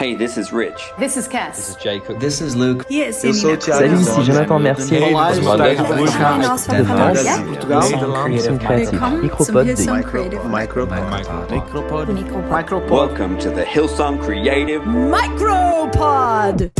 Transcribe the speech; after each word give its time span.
Hey, 0.00 0.14
this 0.14 0.38
is 0.38 0.50
Rich. 0.50 0.80
This 0.98 1.18
is 1.18 1.28
Cass. 1.28 1.58
This 1.58 1.68
is 1.68 1.76
Jacob. 1.76 2.20
This 2.20 2.40
is 2.40 2.56
Luke. 2.56 2.86
Yes, 2.88 3.22
Eu 3.22 3.34
sou 3.34 3.52
o 3.52 3.56
Thiago. 3.58 3.80
Salut, 3.80 4.00
ici 4.00 4.22
Jonathan 4.22 4.58
Mercier. 4.58 5.02
Olá, 5.02 5.36
eu 5.36 5.42
sou 5.42 5.52
o 5.52 5.56
Tiago 5.58 5.92
De 5.92 7.66
Portugal. 7.68 8.22
Creative 8.24 8.58
Creative. 10.04 10.48
Micropod 10.48 11.02
Micropod. 11.50 12.08
Micropod. 12.48 12.90
Welcome 12.90 13.36
to 13.40 13.50
the 13.50 13.62
Hillsong 13.62 14.24
Creative. 14.24 14.82
Micropod. 14.86 16.72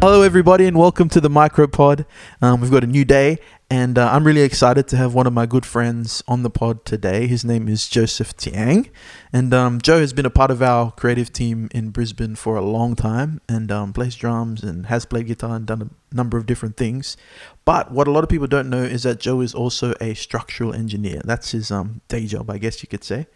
Hello, 0.00 0.22
everybody, 0.22 0.64
and 0.66 0.78
welcome 0.78 1.08
to 1.08 1.20
the 1.20 1.28
Micropod. 1.28 2.06
Um, 2.40 2.60
we've 2.60 2.70
got 2.70 2.84
a 2.84 2.86
new 2.86 3.04
day, 3.04 3.38
and 3.68 3.98
uh, 3.98 4.08
I'm 4.12 4.22
really 4.22 4.42
excited 4.42 4.86
to 4.88 4.96
have 4.96 5.12
one 5.12 5.26
of 5.26 5.32
my 5.32 5.44
good 5.44 5.66
friends 5.66 6.22
on 6.28 6.44
the 6.44 6.50
pod 6.50 6.84
today. 6.84 7.26
His 7.26 7.44
name 7.44 7.66
is 7.66 7.88
Joseph 7.88 8.36
Tiang, 8.36 8.90
and 9.32 9.52
um, 9.52 9.80
Joe 9.80 9.98
has 9.98 10.12
been 10.12 10.24
a 10.24 10.30
part 10.30 10.52
of 10.52 10.62
our 10.62 10.92
creative 10.92 11.32
team 11.32 11.68
in 11.72 11.90
Brisbane 11.90 12.36
for 12.36 12.54
a 12.54 12.62
long 12.62 12.94
time, 12.94 13.40
and 13.48 13.72
um, 13.72 13.92
plays 13.92 14.14
drums 14.14 14.62
and 14.62 14.86
has 14.86 15.04
played 15.04 15.26
guitar 15.26 15.56
and 15.56 15.66
done 15.66 15.82
a 15.82 16.14
number 16.14 16.38
of 16.38 16.46
different 16.46 16.76
things. 16.76 17.16
But 17.64 17.90
what 17.90 18.06
a 18.06 18.12
lot 18.12 18.22
of 18.22 18.30
people 18.30 18.46
don't 18.46 18.70
know 18.70 18.84
is 18.84 19.02
that 19.02 19.18
Joe 19.18 19.40
is 19.40 19.52
also 19.52 19.94
a 20.00 20.14
structural 20.14 20.72
engineer. 20.72 21.22
That's 21.24 21.50
his 21.50 21.72
um, 21.72 22.02
day 22.06 22.26
job, 22.26 22.50
I 22.50 22.58
guess 22.58 22.84
you 22.84 22.88
could 22.88 23.02
say 23.02 23.26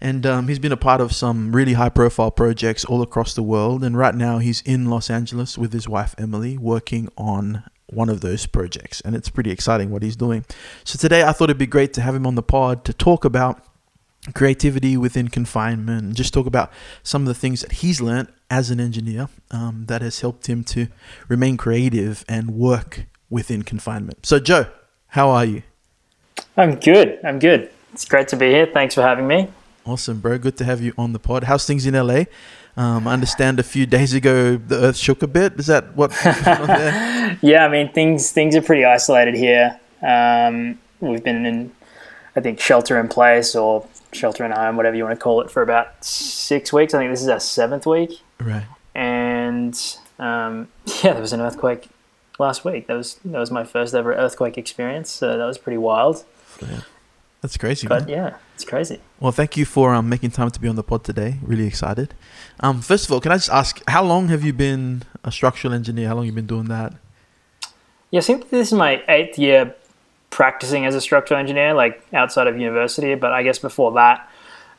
and 0.00 0.26
um, 0.26 0.48
he's 0.48 0.58
been 0.58 0.72
a 0.72 0.76
part 0.76 1.00
of 1.00 1.14
some 1.14 1.54
really 1.54 1.74
high 1.74 1.88
profile 1.88 2.30
projects 2.30 2.84
all 2.84 3.02
across 3.02 3.34
the 3.34 3.42
world 3.42 3.82
and 3.84 3.96
right 3.96 4.14
now 4.14 4.38
he's 4.38 4.60
in 4.62 4.86
los 4.86 5.10
angeles 5.10 5.58
with 5.58 5.72
his 5.72 5.88
wife 5.88 6.14
emily 6.18 6.56
working 6.58 7.08
on 7.16 7.64
one 7.86 8.08
of 8.08 8.20
those 8.20 8.46
projects 8.46 9.00
and 9.02 9.14
it's 9.14 9.28
pretty 9.28 9.50
exciting 9.50 9.90
what 9.90 10.02
he's 10.02 10.16
doing 10.16 10.44
so 10.84 10.98
today 10.98 11.22
i 11.22 11.32
thought 11.32 11.44
it'd 11.44 11.58
be 11.58 11.66
great 11.66 11.92
to 11.92 12.00
have 12.00 12.14
him 12.14 12.26
on 12.26 12.34
the 12.34 12.42
pod 12.42 12.84
to 12.84 12.92
talk 12.92 13.24
about 13.24 13.62
creativity 14.32 14.96
within 14.96 15.28
confinement 15.28 16.02
and 16.02 16.16
just 16.16 16.32
talk 16.32 16.46
about 16.46 16.72
some 17.02 17.22
of 17.22 17.28
the 17.28 17.34
things 17.34 17.60
that 17.60 17.72
he's 17.72 18.00
learned 18.00 18.28
as 18.48 18.70
an 18.70 18.80
engineer 18.80 19.28
um, 19.50 19.84
that 19.86 20.00
has 20.00 20.20
helped 20.20 20.46
him 20.46 20.64
to 20.64 20.88
remain 21.28 21.56
creative 21.58 22.24
and 22.26 22.50
work 22.50 23.04
within 23.28 23.62
confinement 23.62 24.24
so 24.24 24.38
joe 24.38 24.66
how 25.08 25.28
are 25.28 25.44
you 25.44 25.62
I'm 26.56 26.76
good. 26.76 27.18
I'm 27.24 27.38
good. 27.38 27.70
It's 27.92 28.04
great 28.04 28.28
to 28.28 28.36
be 28.36 28.46
here. 28.46 28.66
Thanks 28.66 28.94
for 28.94 29.02
having 29.02 29.26
me. 29.26 29.48
Awesome, 29.86 30.20
bro. 30.20 30.38
Good 30.38 30.56
to 30.58 30.64
have 30.64 30.80
you 30.80 30.94
on 30.96 31.12
the 31.12 31.18
pod. 31.18 31.44
How's 31.44 31.66
things 31.66 31.84
in 31.84 31.94
LA? 31.94 32.24
Um, 32.76 33.06
I 33.06 33.12
understand 33.12 33.60
a 33.60 33.62
few 33.62 33.84
days 33.86 34.14
ago 34.14 34.56
the 34.56 34.76
earth 34.76 34.96
shook 34.96 35.22
a 35.22 35.26
bit. 35.26 35.58
Is 35.58 35.66
that 35.66 35.94
what? 35.94 36.10
Yeah, 37.42 37.66
I 37.66 37.68
mean 37.68 37.92
things 37.92 38.30
things 38.30 38.54
are 38.54 38.62
pretty 38.62 38.84
isolated 38.84 39.34
here. 39.34 39.78
Um, 40.02 40.78
we've 41.00 41.24
been 41.24 41.44
in, 41.46 41.72
I 42.36 42.40
think, 42.40 42.60
shelter 42.60 42.98
in 42.98 43.08
place 43.08 43.54
or 43.54 43.86
shelter 44.12 44.44
in 44.44 44.52
home, 44.52 44.76
whatever 44.76 44.96
you 44.96 45.04
want 45.04 45.18
to 45.18 45.22
call 45.22 45.40
it, 45.40 45.50
for 45.50 45.62
about 45.62 46.04
six 46.04 46.72
weeks. 46.72 46.94
I 46.94 46.98
think 46.98 47.12
this 47.12 47.22
is 47.22 47.28
our 47.28 47.40
seventh 47.40 47.86
week, 47.86 48.20
right. 48.40 48.64
and 48.94 49.78
um, 50.18 50.68
yeah, 51.02 51.12
there 51.12 51.20
was 51.20 51.32
an 51.32 51.40
earthquake 51.40 51.88
last 52.38 52.64
week. 52.64 52.86
That 52.86 52.94
was 52.96 53.16
that 53.24 53.38
was 53.38 53.50
my 53.50 53.64
first 53.64 53.94
ever 53.94 54.14
earthquake 54.14 54.56
experience. 54.56 55.10
So 55.10 55.36
that 55.36 55.46
was 55.46 55.58
pretty 55.58 55.78
wild. 55.78 56.24
That's 57.44 57.58
crazy. 57.58 57.86
But 57.86 58.06
man. 58.06 58.08
yeah, 58.08 58.36
it's 58.54 58.64
crazy. 58.64 59.02
Well, 59.20 59.30
thank 59.30 59.58
you 59.58 59.66
for 59.66 59.94
um, 59.94 60.08
making 60.08 60.30
time 60.30 60.50
to 60.50 60.58
be 60.58 60.66
on 60.66 60.76
the 60.76 60.82
pod 60.82 61.04
today. 61.04 61.40
Really 61.42 61.66
excited. 61.66 62.14
Um, 62.60 62.80
first 62.80 63.04
of 63.04 63.12
all, 63.12 63.20
can 63.20 63.32
I 63.32 63.34
just 63.34 63.50
ask, 63.50 63.82
how 63.86 64.02
long 64.02 64.28
have 64.28 64.42
you 64.42 64.54
been 64.54 65.02
a 65.22 65.30
structural 65.30 65.74
engineer? 65.74 66.08
How 66.08 66.14
long 66.14 66.24
have 66.24 66.32
you 66.32 66.36
been 66.36 66.46
doing 66.46 66.68
that? 66.68 66.94
Yeah, 68.10 68.20
I 68.20 68.22
think 68.22 68.48
this 68.48 68.68
is 68.68 68.72
my 68.72 69.02
eighth 69.08 69.38
year 69.38 69.74
practicing 70.30 70.86
as 70.86 70.94
a 70.94 71.02
structural 71.02 71.38
engineer, 71.38 71.74
like 71.74 72.02
outside 72.14 72.46
of 72.46 72.58
university. 72.58 73.14
But 73.14 73.32
I 73.32 73.42
guess 73.42 73.58
before 73.58 73.92
that, 73.92 74.26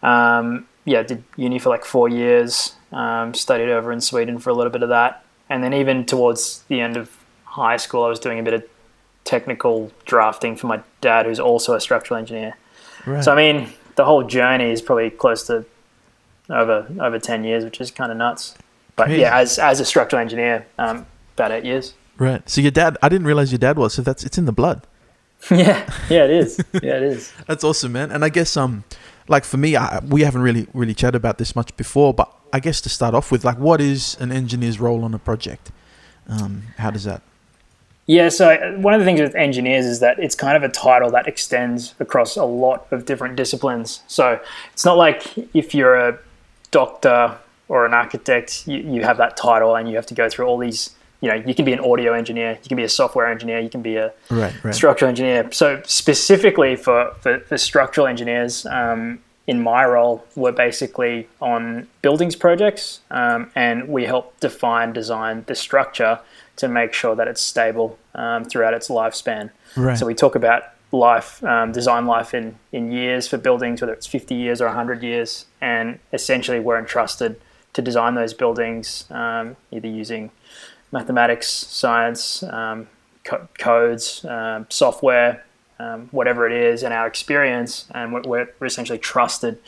um, 0.01 0.65
yeah, 0.85 1.03
did 1.03 1.23
uni 1.35 1.59
for 1.59 1.69
like 1.69 1.85
four 1.85 2.09
years. 2.09 2.73
Um, 2.91 3.35
studied 3.35 3.69
over 3.69 3.91
in 3.91 4.01
Sweden 4.01 4.39
for 4.39 4.49
a 4.49 4.53
little 4.53 4.71
bit 4.71 4.81
of 4.81 4.89
that, 4.89 5.23
and 5.51 5.63
then 5.63 5.75
even 5.75 6.03
towards 6.03 6.63
the 6.63 6.81
end 6.81 6.97
of 6.97 7.15
high 7.43 7.77
school, 7.77 8.03
I 8.05 8.07
was 8.07 8.19
doing 8.19 8.39
a 8.39 8.43
bit 8.43 8.55
of 8.55 8.63
technical 9.25 9.91
drafting 10.05 10.55
for 10.55 10.67
my 10.67 10.81
dad, 11.01 11.25
who's 11.25 11.39
also 11.39 11.73
a 11.73 11.81
structural 11.81 12.17
engineer. 12.17 12.55
Right. 13.05 13.23
So 13.23 13.33
I 13.33 13.35
mean, 13.35 13.69
the 13.95 14.05
whole 14.05 14.23
journey 14.23 14.71
is 14.71 14.81
probably 14.81 15.09
close 15.09 15.45
to 15.47 15.65
over 16.49 16.87
over 16.99 17.19
ten 17.19 17.43
years, 17.43 17.63
which 17.63 17.81
is 17.81 17.91
kind 17.91 18.11
of 18.11 18.17
nuts. 18.17 18.55
But 18.95 19.09
yeah, 19.09 19.37
as 19.37 19.59
as 19.59 19.79
a 19.79 19.85
structural 19.85 20.21
engineer, 20.21 20.65
um, 20.77 21.05
about 21.35 21.51
eight 21.51 21.65
years. 21.65 21.93
right. 22.17 22.47
So 22.49 22.61
your 22.61 22.71
dad, 22.71 22.97
I 23.01 23.09
didn't 23.09 23.27
realize 23.27 23.51
your 23.51 23.59
dad 23.59 23.77
was. 23.77 23.93
So 23.93 24.01
that's 24.01 24.23
it's 24.23 24.37
in 24.37 24.45
the 24.45 24.53
blood. 24.53 24.87
yeah, 25.51 25.87
yeah, 26.09 26.23
it 26.23 26.31
is. 26.31 26.63
Yeah, 26.73 26.95
it 26.95 27.03
is. 27.03 27.31
That's 27.47 27.63
awesome, 27.63 27.91
man. 27.91 28.09
And 28.09 28.23
I 28.23 28.29
guess 28.29 28.55
um, 28.55 28.85
like 29.27 29.43
for 29.43 29.57
me, 29.57 29.75
I, 29.75 29.99
we 29.99 30.21
haven't 30.21 30.41
really 30.41 30.65
really 30.73 30.95
chatted 30.95 31.15
about 31.15 31.37
this 31.37 31.55
much 31.55 31.75
before, 31.75 32.13
but 32.13 32.31
I 32.55 32.59
guess 32.61 32.79
to 32.81 32.89
start 32.89 33.13
off 33.13 33.33
with, 33.33 33.43
like, 33.43 33.59
what 33.59 33.81
is 33.81 34.15
an 34.21 34.31
engineer's 34.31 34.79
role 34.79 35.03
on 35.03 35.13
a 35.13 35.19
project? 35.19 35.73
Um, 36.29 36.63
how 36.77 36.89
does 36.89 37.03
that? 37.03 37.21
Yeah, 38.07 38.29
so 38.29 38.49
uh, 38.49 38.73
one 38.73 38.93
of 38.93 38.99
the 38.99 39.05
things 39.05 39.19
with 39.19 39.33
engineers 39.35 39.85
is 39.85 39.99
that 40.01 40.19
it's 40.19 40.35
kind 40.35 40.55
of 40.55 40.63
a 40.63 40.69
title 40.69 41.09
that 41.11 41.27
extends 41.27 41.95
across 41.99 42.35
a 42.37 42.45
lot 42.45 42.85
of 42.91 43.05
different 43.05 43.35
disciplines. 43.35 44.03
So 44.07 44.39
it's 44.73 44.85
not 44.85 44.97
like 44.97 45.35
if 45.55 45.73
you're 45.73 45.95
a 45.95 46.19
doctor 46.69 47.35
or 47.67 47.85
an 47.85 47.93
architect, 47.95 48.67
you, 48.67 48.77
you 48.77 49.01
have 49.01 49.17
that 49.17 49.35
title 49.35 49.75
and 49.75 49.89
you 49.89 49.95
have 49.95 50.05
to 50.07 50.13
go 50.13 50.29
through 50.29 50.45
all 50.45 50.57
these. 50.59 50.91
You 51.21 51.29
know, 51.29 51.35
you 51.35 51.55
can 51.55 51.65
be 51.65 51.73
an 51.73 51.79
audio 51.79 52.13
engineer, 52.13 52.59
you 52.61 52.67
can 52.67 52.77
be 52.77 52.83
a 52.83 52.89
software 52.89 53.25
engineer, 53.25 53.59
you 53.59 53.69
can 53.69 53.81
be 53.81 53.95
a 53.95 54.13
Right. 54.29 54.53
Right. 54.63 54.75
structural 54.75 55.09
engineer. 55.09 55.49
So 55.51 55.81
specifically 55.85 56.75
for, 56.75 57.15
for, 57.21 57.39
for 57.39 57.57
structural 57.57 58.05
engineers, 58.05 58.67
um, 58.67 59.19
in 59.47 59.61
my 59.61 59.85
role, 59.85 60.23
we're 60.35 60.51
basically 60.51 61.27
on 61.41 61.87
buildings 62.01 62.35
projects, 62.35 62.99
um, 63.11 63.49
and 63.55 63.87
we 63.87 64.05
help 64.05 64.39
define, 64.39 64.91
design 64.93 65.43
the 65.47 65.55
structure 65.55 66.19
to 66.57 66.67
make 66.67 66.93
sure 66.93 67.15
that 67.15 67.27
it's 67.27 67.41
stable 67.41 67.97
um, 68.13 68.45
throughout 68.45 68.73
its 68.73 68.87
lifespan. 68.87 69.51
Right. 69.75 69.97
So 69.97 70.05
we 70.05 70.15
talk 70.15 70.35
about 70.35 70.63
life, 70.91 71.43
um, 71.43 71.71
design 71.71 72.05
life 72.05 72.33
in, 72.33 72.57
in 72.71 72.91
years 72.91 73.27
for 73.27 73.37
buildings, 73.37 73.81
whether 73.81 73.93
it's 73.93 74.07
50 74.07 74.35
years 74.35 74.61
or 74.61 74.67
100 74.67 75.03
years, 75.03 75.45
and 75.61 75.99
essentially 76.13 76.59
we're 76.59 76.79
entrusted 76.79 77.39
to 77.73 77.81
design 77.81 78.15
those 78.15 78.33
buildings 78.33 79.05
um, 79.11 79.57
either 79.71 79.87
using 79.87 80.31
mathematics, 80.91 81.47
science, 81.47 82.41
um, 82.43 82.87
co- 83.25 83.47
codes, 83.57 84.23
um, 84.25 84.65
software, 84.69 85.43
um, 85.77 86.07
whatever 86.11 86.47
it 86.47 86.53
is, 86.53 86.83
and 86.83 86.93
our 86.93 87.05
experience, 87.05 87.85
and 87.93 88.13
we're, 88.13 88.21
we're 88.21 88.49
we're 88.59 88.67
essentially 88.67 88.97
trusted 88.97 89.59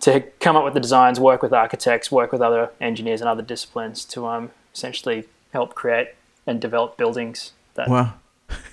to 0.00 0.20
come 0.38 0.54
up 0.54 0.64
with 0.64 0.74
the 0.74 0.80
designs, 0.80 1.18
work 1.18 1.42
with 1.42 1.52
architects, 1.52 2.12
work 2.12 2.30
with 2.30 2.40
other 2.40 2.70
engineers 2.80 3.20
and 3.20 3.28
other 3.28 3.42
disciplines 3.42 4.04
to 4.04 4.26
um, 4.28 4.50
essentially 4.72 5.24
help 5.52 5.74
create 5.74 6.10
and 6.46 6.60
develop 6.60 6.96
buildings 6.96 7.52
that 7.74 7.88
Wow. 7.88 8.14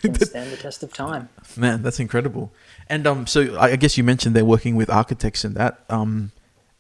can 0.01 0.13
stand 0.19 0.51
the 0.51 0.57
test 0.57 0.83
of 0.83 0.93
time. 0.93 1.29
Man, 1.57 1.81
that's 1.81 1.99
incredible. 1.99 2.51
And 2.87 3.07
um, 3.07 3.25
so 3.27 3.55
I 3.57 3.71
I 3.71 3.75
guess 3.75 3.97
you 3.97 4.03
mentioned 4.03 4.35
they're 4.35 4.45
working 4.45 4.75
with 4.75 4.89
architects 4.89 5.43
and 5.43 5.55
that. 5.55 5.83
Um, 5.89 6.31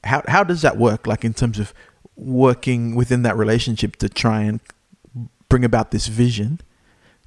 how 0.03 0.21
how 0.27 0.43
does 0.43 0.61
that 0.61 0.77
work? 0.77 1.07
Like 1.07 1.23
in 1.25 1.33
terms 1.33 1.59
of 1.59 1.73
working 2.15 2.93
within 2.95 3.23
that 3.23 3.35
relationship 3.37 3.95
to 3.97 4.09
try 4.09 4.41
and 4.43 4.59
bring 5.49 5.65
about 5.65 5.91
this 5.91 6.07
vision. 6.07 6.59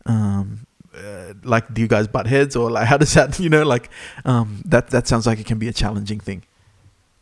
Um, 0.05 0.67
uh, 0.97 1.35
like, 1.43 1.75
do 1.75 1.83
you 1.83 1.89
guys 1.89 2.07
butt 2.09 2.27
heads 2.27 2.57
or 2.57 2.71
like 2.71 2.87
how 2.87 2.97
does 2.97 3.13
that? 3.15 3.39
You 3.45 3.49
know, 3.51 3.65
like 3.65 3.91
um, 4.25 4.63
that 4.67 4.91
that 4.91 5.07
sounds 5.09 5.27
like 5.27 5.39
it 5.41 5.47
can 5.47 5.59
be 5.59 5.69
a 5.69 5.73
challenging 5.73 6.21
thing. 6.21 6.43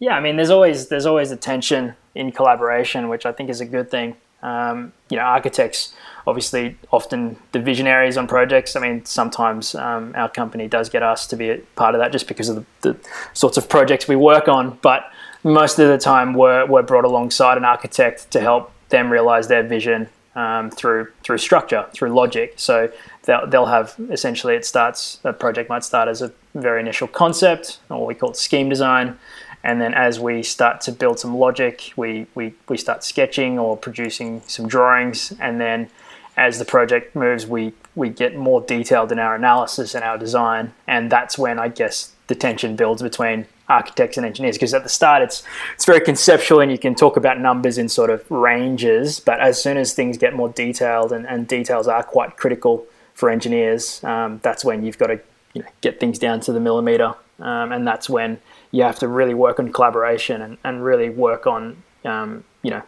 Yeah, 0.00 0.16
I 0.16 0.20
mean, 0.20 0.36
there's 0.36 0.50
always 0.50 0.88
there's 0.88 1.06
always 1.06 1.30
a 1.30 1.36
tension 1.36 1.94
in 2.14 2.30
collaboration, 2.32 3.08
which 3.08 3.24
I 3.26 3.32
think 3.32 3.48
is 3.50 3.60
a 3.60 3.66
good 3.66 3.90
thing. 3.90 4.16
Um, 4.44 4.92
you 5.08 5.16
know, 5.16 5.22
architects 5.22 5.94
obviously 6.26 6.76
often 6.92 7.36
the 7.52 7.58
visionaries 7.58 8.16
on 8.16 8.26
projects. 8.26 8.76
I 8.76 8.80
mean, 8.80 9.04
sometimes 9.04 9.74
um, 9.74 10.12
our 10.14 10.28
company 10.28 10.68
does 10.68 10.88
get 10.90 11.02
us 11.02 11.26
to 11.28 11.36
be 11.36 11.50
a 11.50 11.58
part 11.76 11.94
of 11.94 12.00
that 12.00 12.12
just 12.12 12.28
because 12.28 12.48
of 12.48 12.56
the, 12.56 12.92
the 12.92 12.98
sorts 13.32 13.56
of 13.56 13.68
projects 13.68 14.06
we 14.06 14.16
work 14.16 14.46
on. 14.46 14.78
But 14.82 15.10
most 15.42 15.78
of 15.78 15.88
the 15.88 15.98
time, 15.98 16.34
we're 16.34 16.66
we're 16.66 16.82
brought 16.82 17.04
alongside 17.04 17.56
an 17.56 17.64
architect 17.64 18.30
to 18.32 18.40
help 18.40 18.70
them 18.90 19.10
realize 19.10 19.48
their 19.48 19.62
vision 19.62 20.08
um, 20.34 20.70
through 20.70 21.08
through 21.22 21.38
structure, 21.38 21.86
through 21.92 22.10
logic. 22.14 22.54
So 22.56 22.90
they'll 23.24 23.46
they'll 23.46 23.66
have 23.66 23.94
essentially 24.10 24.54
it 24.54 24.64
starts 24.64 25.20
a 25.24 25.32
project 25.32 25.68
might 25.68 25.84
start 25.84 26.08
as 26.08 26.22
a 26.22 26.32
very 26.54 26.80
initial 26.80 27.08
concept, 27.08 27.78
or 27.88 28.06
we 28.06 28.14
call 28.14 28.30
it 28.30 28.36
scheme 28.36 28.68
design. 28.68 29.18
And 29.64 29.80
then 29.80 29.94
as 29.94 30.20
we 30.20 30.42
start 30.42 30.82
to 30.82 30.92
build 30.92 31.18
some 31.18 31.36
logic, 31.36 31.92
we, 31.96 32.26
we, 32.34 32.52
we 32.68 32.76
start 32.76 33.02
sketching 33.02 33.58
or 33.58 33.76
producing 33.76 34.42
some 34.46 34.68
drawings. 34.68 35.32
And 35.40 35.58
then 35.58 35.88
as 36.36 36.58
the 36.58 36.66
project 36.66 37.16
moves, 37.16 37.46
we, 37.46 37.72
we 37.94 38.10
get 38.10 38.36
more 38.36 38.60
detailed 38.60 39.10
in 39.10 39.18
our 39.18 39.34
analysis 39.34 39.94
and 39.94 40.04
our 40.04 40.18
design. 40.18 40.74
And 40.86 41.10
that's 41.10 41.38
when 41.38 41.58
I 41.58 41.68
guess 41.68 42.12
the 42.26 42.34
tension 42.34 42.76
builds 42.76 43.02
between 43.02 43.46
architects 43.68 44.18
and 44.18 44.26
engineers 44.26 44.56
because 44.56 44.74
at 44.74 44.82
the 44.82 44.88
start 44.90 45.22
it's 45.22 45.42
it's 45.74 45.86
very 45.86 46.00
conceptual 46.00 46.60
and 46.60 46.70
you 46.70 46.76
can 46.76 46.94
talk 46.94 47.16
about 47.16 47.40
numbers 47.40 47.78
in 47.78 47.88
sort 47.88 48.10
of 48.10 48.30
ranges 48.30 49.20
but 49.20 49.40
as 49.40 49.62
soon 49.62 49.78
as 49.78 49.94
things 49.94 50.18
get 50.18 50.34
more 50.34 50.50
detailed 50.50 51.12
and, 51.12 51.26
and 51.26 51.48
details 51.48 51.88
are 51.88 52.02
quite 52.02 52.36
critical 52.36 52.84
for 53.14 53.30
engineers 53.30 54.04
um, 54.04 54.38
that's 54.42 54.66
when 54.66 54.84
you've 54.84 54.98
got 54.98 55.06
to 55.06 55.18
you 55.54 55.62
know, 55.62 55.68
get 55.80 55.98
things 55.98 56.18
down 56.18 56.40
to 56.40 56.52
the 56.52 56.60
millimeter 56.60 57.14
um, 57.40 57.72
and 57.72 57.88
that's 57.88 58.10
when 58.10 58.38
you 58.74 58.82
have 58.82 58.98
to 58.98 59.06
really 59.06 59.34
work 59.34 59.60
on 59.60 59.72
collaboration 59.72 60.42
and, 60.42 60.58
and 60.64 60.84
really 60.84 61.08
work 61.08 61.46
on 61.46 61.80
um, 62.04 62.42
you 62.62 62.72
know 62.72 62.82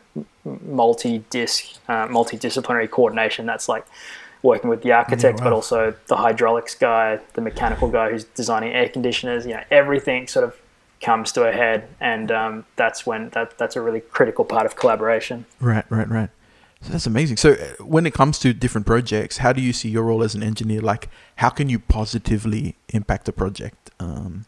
multi-disc, 0.45 1.79
uh, 1.89 2.09
multidisciplinary 2.09 2.91
coordination. 2.91 3.47
That's 3.47 3.69
like 3.69 3.87
working 4.43 4.69
with 4.69 4.83
the 4.83 4.91
architect, 4.91 5.39
wow. 5.39 5.45
but 5.45 5.53
also 5.53 5.95
the 6.09 6.17
hydraulics 6.17 6.75
guy, 6.75 7.21
the 7.35 7.41
mechanical 7.41 7.89
guy 7.89 8.11
who's 8.11 8.25
designing 8.25 8.73
air 8.73 8.89
conditioners. 8.89 9.47
You 9.47 9.55
know, 9.55 9.63
everything 9.71 10.27
sort 10.27 10.45
of 10.45 10.57
comes 11.01 11.31
to 11.33 11.45
a 11.45 11.53
head, 11.53 11.89
and 12.01 12.33
um, 12.33 12.65
that's 12.75 13.07
when 13.07 13.29
that 13.31 13.57
that's 13.57 13.77
a 13.77 13.81
really 13.81 14.01
critical 14.01 14.45
part 14.45 14.67
of 14.67 14.75
collaboration. 14.75 15.47
Right, 15.61 15.85
right, 15.89 16.09
right. 16.09 16.31
So 16.81 16.91
that's 16.91 17.07
amazing. 17.07 17.37
So 17.37 17.53
uh, 17.53 17.85
when 17.85 18.07
it 18.07 18.13
comes 18.13 18.41
to 18.41 18.53
different 18.53 18.89
projects, 18.89 19.39
how 19.39 19.53
do 19.53 19.63
you 19.63 19.73
see 19.73 19.89
your 19.89 20.03
role 20.03 20.25
as 20.25 20.35
an 20.35 20.43
engineer? 20.43 20.81
Like, 20.81 21.09
how 21.37 21.51
can 21.51 21.69
you 21.69 21.79
positively 21.79 22.75
impact 22.89 23.29
a 23.29 23.33
project? 23.33 23.93
Um, 24.01 24.47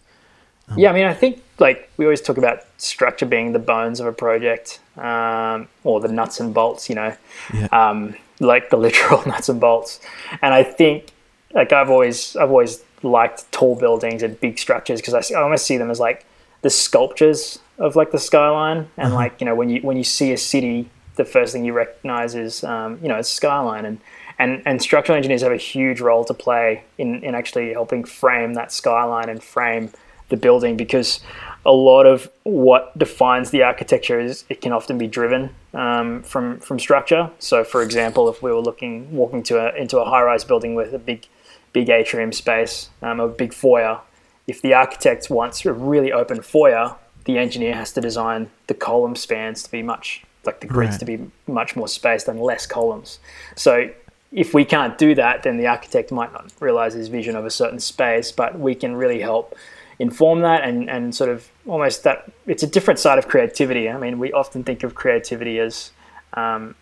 yeah, 0.76 0.90
I 0.90 0.92
mean, 0.92 1.04
I 1.06 1.14
think 1.14 1.42
like 1.58 1.90
we 1.96 2.04
always 2.04 2.20
talk 2.20 2.38
about 2.38 2.60
structure 2.76 3.26
being 3.26 3.52
the 3.52 3.58
bones 3.58 4.00
of 4.00 4.06
a 4.06 4.12
project, 4.12 4.80
um, 4.96 5.68
or 5.84 6.00
the 6.00 6.08
nuts 6.08 6.40
and 6.40 6.52
bolts. 6.54 6.88
You 6.88 6.94
know, 6.96 7.16
Yeah. 7.54 7.66
um, 7.72 8.14
like 8.40 8.70
the 8.70 8.76
literal 8.86 9.26
nuts 9.26 9.48
and 9.48 9.60
bolts. 9.60 10.00
And 10.42 10.54
I 10.54 10.62
think 10.62 11.12
like 11.52 11.72
I've 11.72 11.90
always 11.90 12.36
I've 12.36 12.50
always 12.50 12.82
liked 13.02 13.50
tall 13.52 13.76
buildings 13.76 14.22
and 14.22 14.38
big 14.40 14.58
structures 14.58 15.00
because 15.00 15.14
I 15.32 15.34
almost 15.40 15.66
see 15.66 15.76
them 15.76 15.90
as 15.90 16.00
like 16.00 16.26
the 16.62 16.70
sculptures 16.70 17.58
of 17.78 17.96
like 17.96 18.10
the 18.10 18.18
skyline. 18.18 18.88
And 18.96 19.14
like 19.14 19.40
you 19.40 19.44
know 19.46 19.54
when 19.54 19.68
you 19.70 19.80
when 19.80 19.96
you 19.96 20.04
see 20.04 20.32
a 20.32 20.36
city, 20.38 20.90
the 21.16 21.24
first 21.24 21.52
thing 21.52 21.64
you 21.64 21.72
recognize 21.72 22.34
is 22.34 22.62
um, 22.64 22.98
you 23.02 23.08
know 23.08 23.16
it's 23.16 23.28
skyline 23.28 23.84
and. 23.84 23.98
And, 24.40 24.62
and 24.66 24.80
structural 24.80 25.16
engineers 25.16 25.42
have 25.42 25.50
a 25.50 25.56
huge 25.56 26.00
role 26.00 26.24
to 26.26 26.32
play 26.32 26.84
in, 26.96 27.24
in 27.24 27.34
actually 27.34 27.72
helping 27.72 28.04
frame 28.04 28.54
that 28.54 28.70
skyline 28.70 29.28
and 29.28 29.42
frame 29.42 29.90
the 30.28 30.36
building 30.36 30.76
because 30.76 31.20
a 31.66 31.72
lot 31.72 32.06
of 32.06 32.30
what 32.44 32.96
defines 32.98 33.50
the 33.50 33.62
architecture 33.62 34.20
is 34.20 34.44
it 34.48 34.60
can 34.60 34.72
often 34.72 34.96
be 34.96 35.06
driven 35.06 35.50
um, 35.74 36.22
from 36.22 36.58
from 36.60 36.78
structure. 36.78 37.30
So, 37.38 37.64
for 37.64 37.82
example, 37.82 38.28
if 38.28 38.42
we 38.42 38.50
were 38.52 38.60
looking 38.60 39.10
walking 39.14 39.42
to 39.44 39.58
a, 39.58 39.74
into 39.74 39.98
a 39.98 40.04
high 40.04 40.22
rise 40.22 40.44
building 40.44 40.74
with 40.74 40.94
a 40.94 40.98
big 40.98 41.26
big 41.72 41.88
atrium 41.90 42.32
space, 42.32 42.90
um, 43.02 43.20
a 43.20 43.28
big 43.28 43.52
foyer, 43.52 44.00
if 44.46 44.62
the 44.62 44.72
architect 44.74 45.28
wants 45.30 45.64
a 45.66 45.72
really 45.72 46.12
open 46.12 46.40
foyer, 46.42 46.94
the 47.24 47.36
engineer 47.38 47.74
has 47.74 47.92
to 47.92 48.00
design 48.00 48.50
the 48.68 48.74
column 48.74 49.14
spans 49.16 49.62
to 49.64 49.70
be 49.70 49.82
much 49.82 50.24
like 50.44 50.60
the 50.60 50.66
grids 50.66 50.92
Right. 50.92 51.00
to 51.00 51.04
be 51.04 51.30
much 51.46 51.76
more 51.76 51.88
spaced 51.88 52.28
and 52.28 52.40
less 52.40 52.66
columns. 52.66 53.18
So 53.54 53.90
if 54.32 54.54
we 54.54 54.64
can't 54.64 54.96
do 54.96 55.14
that, 55.14 55.42
then 55.42 55.58
the 55.58 55.66
architect 55.66 56.10
might 56.12 56.32
not 56.32 56.52
realize 56.60 56.94
his 56.94 57.08
vision 57.08 57.36
of 57.36 57.44
a 57.44 57.50
certain 57.50 57.80
space, 57.80 58.32
but 58.32 58.58
we 58.58 58.74
can 58.74 58.96
really 58.96 59.20
help 59.20 59.54
inform 59.98 60.42
that 60.42 60.62
and, 60.62 60.88
and 60.88 61.14
sort 61.14 61.30
of 61.30 61.48
almost 61.66 62.04
that 62.04 62.30
it's 62.46 62.62
a 62.62 62.66
different 62.66 63.00
side 63.00 63.18
of 63.18 63.28
creativity. 63.28 63.88
I 63.88 63.98
mean, 63.98 64.18
we 64.18 64.32
often 64.32 64.62
think 64.64 64.82
of 64.82 64.94
creativity 64.94 65.58
as, 65.58 65.90
um, 66.34 66.74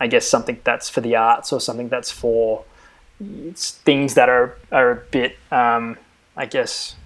I 0.00 0.06
guess, 0.06 0.26
something 0.26 0.58
that's 0.64 0.88
for 0.88 1.00
the 1.00 1.16
arts 1.16 1.52
or 1.52 1.60
something 1.60 1.88
that's 1.88 2.10
for 2.10 2.64
it's 3.20 3.72
things 3.72 4.14
that 4.14 4.28
are, 4.28 4.56
are 4.72 4.90
a 4.90 4.96
bit, 4.96 5.36
um, 5.50 5.96
I 6.36 6.46
guess, 6.46 6.96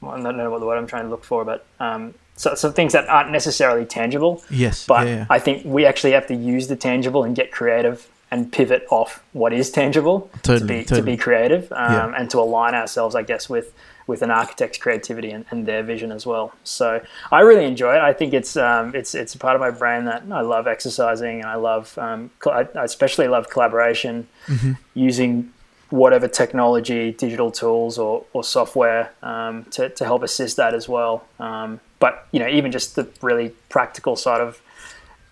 well, 0.00 0.12
I 0.12 0.20
don't 0.20 0.36
know 0.36 0.50
what 0.50 0.60
the 0.60 0.66
word 0.66 0.78
I'm 0.78 0.86
trying 0.86 1.04
to 1.04 1.10
look 1.10 1.24
for, 1.24 1.44
but 1.44 1.66
um, 1.78 2.14
so, 2.34 2.54
some 2.54 2.72
things 2.72 2.92
that 2.94 3.08
aren't 3.08 3.30
necessarily 3.30 3.84
tangible. 3.84 4.42
yes. 4.50 4.86
But 4.86 5.06
yeah, 5.06 5.14
yeah. 5.16 5.26
I 5.30 5.38
think 5.38 5.64
we 5.64 5.84
actually 5.84 6.12
have 6.12 6.26
to 6.28 6.34
use 6.34 6.68
the 6.68 6.76
tangible 6.76 7.24
and 7.24 7.36
get 7.36 7.52
creative 7.52 8.08
and 8.30 8.52
pivot 8.52 8.86
off 8.90 9.22
what 9.32 9.52
is 9.52 9.70
tangible 9.70 10.30
to 10.34 10.38
Totally, 10.58 10.78
be 10.80 10.84
to 10.84 11.02
be 11.02 11.16
creative 11.16 11.70
um, 11.72 11.92
Yeah. 11.92 12.12
and 12.16 12.30
to 12.30 12.38
align 12.38 12.74
ourselves, 12.74 13.14
I 13.14 13.22
guess, 13.22 13.48
with 13.48 13.72
with 14.06 14.22
an 14.22 14.30
architect's 14.30 14.76
creativity 14.78 15.30
and, 15.30 15.44
and 15.50 15.66
their 15.66 15.84
vision 15.84 16.10
as 16.10 16.26
well. 16.26 16.52
So 16.64 17.00
I 17.30 17.40
really 17.40 17.64
enjoy 17.64 17.94
it. 17.94 18.00
I 18.00 18.12
think 18.12 18.32
it's 18.34 18.56
um, 18.56 18.92
it's 18.94 19.14
it's 19.14 19.34
a 19.34 19.38
part 19.38 19.54
of 19.54 19.60
my 19.60 19.70
brain 19.70 20.04
that 20.06 20.22
I 20.32 20.40
love 20.40 20.66
exercising 20.66 21.40
and 21.40 21.48
I 21.48 21.56
love 21.56 21.96
um, 21.98 22.30
I 22.46 22.66
especially 22.74 23.28
love 23.28 23.48
collaboration, 23.50 24.26
Mm-hmm. 24.48 24.72
using 24.94 25.52
whatever 25.90 26.28
technology, 26.28 27.10
digital 27.12 27.50
tools 27.50 27.98
or, 27.98 28.24
or 28.32 28.44
software 28.44 29.10
um, 29.24 29.64
to, 29.72 29.88
to 29.88 30.04
help 30.04 30.22
assist 30.22 30.56
that 30.56 30.72
as 30.72 30.88
well. 30.88 31.24
Um, 31.40 31.80
but 31.98 32.28
you 32.30 32.38
know, 32.38 32.46
even 32.48 32.70
just 32.70 32.94
the 32.94 33.08
really 33.22 33.48
practical 33.68 34.14
side 34.14 34.40
of 34.40 34.60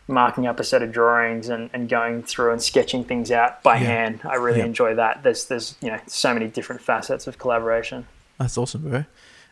marking 0.09 0.47
up 0.47 0.59
a 0.59 0.65
set 0.65 0.83
of 0.83 0.91
drawings 0.91 1.49
and, 1.49 1.69
and 1.75 1.89
going 1.89 2.23
through 2.23 2.51
and 2.53 2.63
sketching 2.63 3.05
things 3.05 3.31
out 3.31 3.63
by 3.63 3.75
Yeah. 3.77 3.87
hand. 3.87 4.21
I 4.25 4.37
really 4.37 4.59
Yeah. 4.61 4.65
enjoy 4.67 4.95
that. 4.95 5.23
There's 5.23 5.45
there's 5.47 5.77
you 5.81 5.91
know 5.91 5.99
so 6.07 6.33
many 6.35 6.49
different 6.49 6.81
facets 6.83 7.27
of 7.27 7.39
collaboration. 7.39 8.07
That's 8.39 8.57
awesome, 8.57 8.89
bro. 8.89 9.05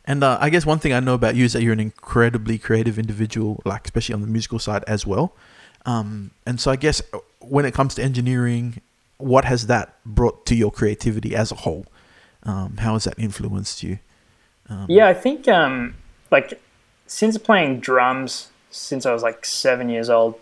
And 0.06 0.22
uh, 0.24 0.38
I 0.40 0.50
guess 0.50 0.64
one 0.64 0.78
thing 0.78 0.92
I 0.92 1.00
know 1.00 1.14
about 1.14 1.34
you 1.34 1.44
is 1.44 1.52
that 1.52 1.62
you're 1.62 1.72
an 1.72 1.80
incredibly 1.80 2.58
creative 2.58 2.98
individual, 2.98 3.60
like 3.64 3.84
especially 3.84 4.14
on 4.14 4.20
the 4.20 4.26
musical 4.28 4.58
side 4.58 4.84
as 4.86 5.04
well. 5.06 5.34
Um, 5.84 6.30
and 6.46 6.60
so 6.60 6.70
I 6.70 6.76
guess 6.76 7.02
uh, 7.12 7.18
when 7.40 7.64
it 7.64 7.74
comes 7.74 7.94
to 7.96 8.02
engineering, 8.02 8.80
what 9.18 9.44
has 9.44 9.66
that 9.66 9.96
brought 10.04 10.46
to 10.46 10.54
your 10.54 10.70
creativity 10.70 11.34
as 11.36 11.50
a 11.52 11.56
whole? 11.56 11.86
Um, 12.44 12.76
how 12.78 12.92
has 12.94 13.04
that 13.04 13.18
influenced 13.18 13.82
you? 13.82 13.98
Um, 14.68 14.86
Yeah, 14.88 15.06
I 15.08 15.14
think 15.14 15.48
um, 15.48 15.94
like 16.30 16.60
since 17.06 17.36
playing 17.38 17.80
drums 17.80 18.48
since 18.70 19.06
I 19.06 19.12
was 19.12 19.22
like 19.22 19.44
seven 19.44 19.88
years 19.88 20.10
old, 20.10 20.38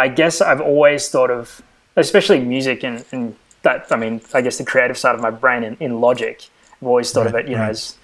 I 0.00 0.08
guess 0.08 0.40
I've 0.40 0.60
always 0.60 1.08
thought 1.08 1.30
of, 1.30 1.62
especially 1.96 2.40
music 2.40 2.82
and, 2.82 3.04
and 3.12 3.36
that. 3.62 3.86
I 3.90 3.96
mean, 3.96 4.22
I 4.32 4.40
guess 4.40 4.58
the 4.58 4.64
creative 4.64 4.96
side 4.96 5.14
of 5.14 5.20
my 5.20 5.30
brain 5.30 5.62
in, 5.62 5.76
in 5.78 6.00
Logic. 6.00 6.48
I've 6.80 6.88
always 6.88 7.12
thought 7.12 7.26
of 7.26 7.34
it, 7.34 7.46
you 7.46 7.56
know, 7.56 7.64
as 7.64 7.96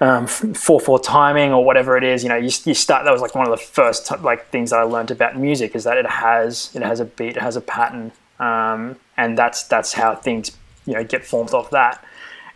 um, 0.00 0.26
four 0.26 0.78
four 0.78 0.98
timing 0.98 1.52
or 1.52 1.64
whatever 1.64 1.96
it 1.96 2.04
is. 2.04 2.22
You 2.22 2.28
know, 2.28 2.36
you, 2.36 2.50
you 2.64 2.74
start. 2.74 3.04
That 3.04 3.12
was 3.12 3.22
like 3.22 3.34
one 3.34 3.46
of 3.46 3.50
the 3.50 3.64
first 3.64 4.06
t- 4.06 4.16
like 4.16 4.50
things 4.50 4.70
that 4.70 4.80
I 4.80 4.82
learned 4.82 5.10
about 5.10 5.38
music 5.38 5.74
is 5.74 5.84
that 5.84 5.96
it 5.96 6.06
has 6.06 6.70
it 6.74 6.82
has 6.82 7.00
a 7.00 7.06
beat, 7.06 7.36
it 7.36 7.42
has 7.42 7.56
a 7.56 7.62
pattern, 7.62 8.12
um, 8.38 8.96
and 9.16 9.38
that's 9.38 9.64
that's 9.64 9.94
how 9.94 10.14
things 10.14 10.56
you 10.84 10.94
know 10.94 11.04
get 11.04 11.24
formed 11.24 11.54
off 11.54 11.70
that. 11.70 12.04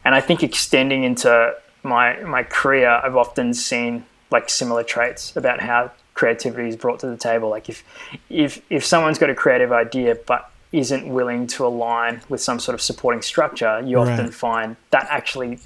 And 0.05 0.15
I 0.15 0.21
think 0.21 0.43
extending 0.43 1.05
into 1.05 1.55
my 1.83 2.21
my 2.21 2.43
career, 2.43 2.91
I've 2.91 3.17
often 3.17 3.55
seen 3.55 4.05
like 4.31 4.51
similar 4.51 4.83
traits 4.83 5.35
about 5.37 5.61
how 5.61 5.93
creativity 6.15 6.69
is 6.69 6.77
brought 6.77 7.01
to 7.01 7.07
the 7.07 7.17
table. 7.17 7.49
Like 7.49 7.69
if 7.69 7.85
if 8.31 8.63
if 8.71 8.85
someone's 8.85 9.19
got 9.19 9.31
a 9.31 9.35
creative 9.35 9.73
idea 9.73 10.17
but 10.27 10.51
isn't 10.73 11.07
willing 11.07 11.47
to 11.47 11.67
align 11.67 12.23
with 12.29 12.41
some 12.41 12.59
sort 12.59 12.75
of 12.75 12.81
supporting 12.81 13.23
structure, 13.23 13.83
you 13.85 13.99
often 13.99 14.31
find 14.31 14.77
that 14.91 15.07
actually 15.11 15.59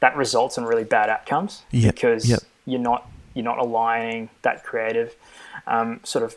that 0.00 0.16
results 0.16 0.58
in 0.58 0.64
really 0.64 0.84
bad 0.84 1.08
outcomes 1.08 1.62
Yep, 1.70 1.94
because 1.94 2.28
yep. 2.28 2.40
you're 2.66 2.80
not 2.80 3.10
you're 3.34 3.44
not 3.44 3.58
aligning 3.58 4.28
that 4.42 4.64
creative 4.64 5.14
um, 5.66 6.00
sort 6.02 6.24
of 6.24 6.36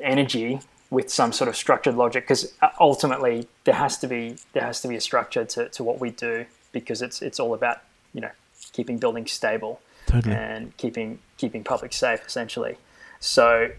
energy 0.00 0.60
with 0.90 1.10
some 1.10 1.32
sort 1.32 1.48
of 1.48 1.54
structured 1.54 1.94
logic 1.94 2.24
because 2.24 2.52
ultimately 2.80 3.46
there 3.64 3.74
has 3.74 3.98
to 3.98 4.08
be 4.08 4.36
there 4.52 4.64
has 4.64 4.80
to 4.80 4.88
be 4.88 4.96
a 4.96 5.00
structure 5.00 5.44
to, 5.44 5.68
to 5.68 5.84
what 5.84 6.00
we 6.00 6.10
do 6.10 6.44
because 6.72 7.02
it's 7.02 7.22
it's 7.22 7.38
all 7.38 7.54
about 7.54 7.78
you 8.12 8.20
know 8.20 8.30
keeping 8.72 8.98
buildings 8.98 9.30
stable 9.30 9.80
Totally. 10.06 10.34
and 10.34 10.76
keeping 10.76 11.18
keeping 11.36 11.62
public 11.62 11.92
safe 11.92 12.26
essentially 12.26 12.76
so 13.20 13.70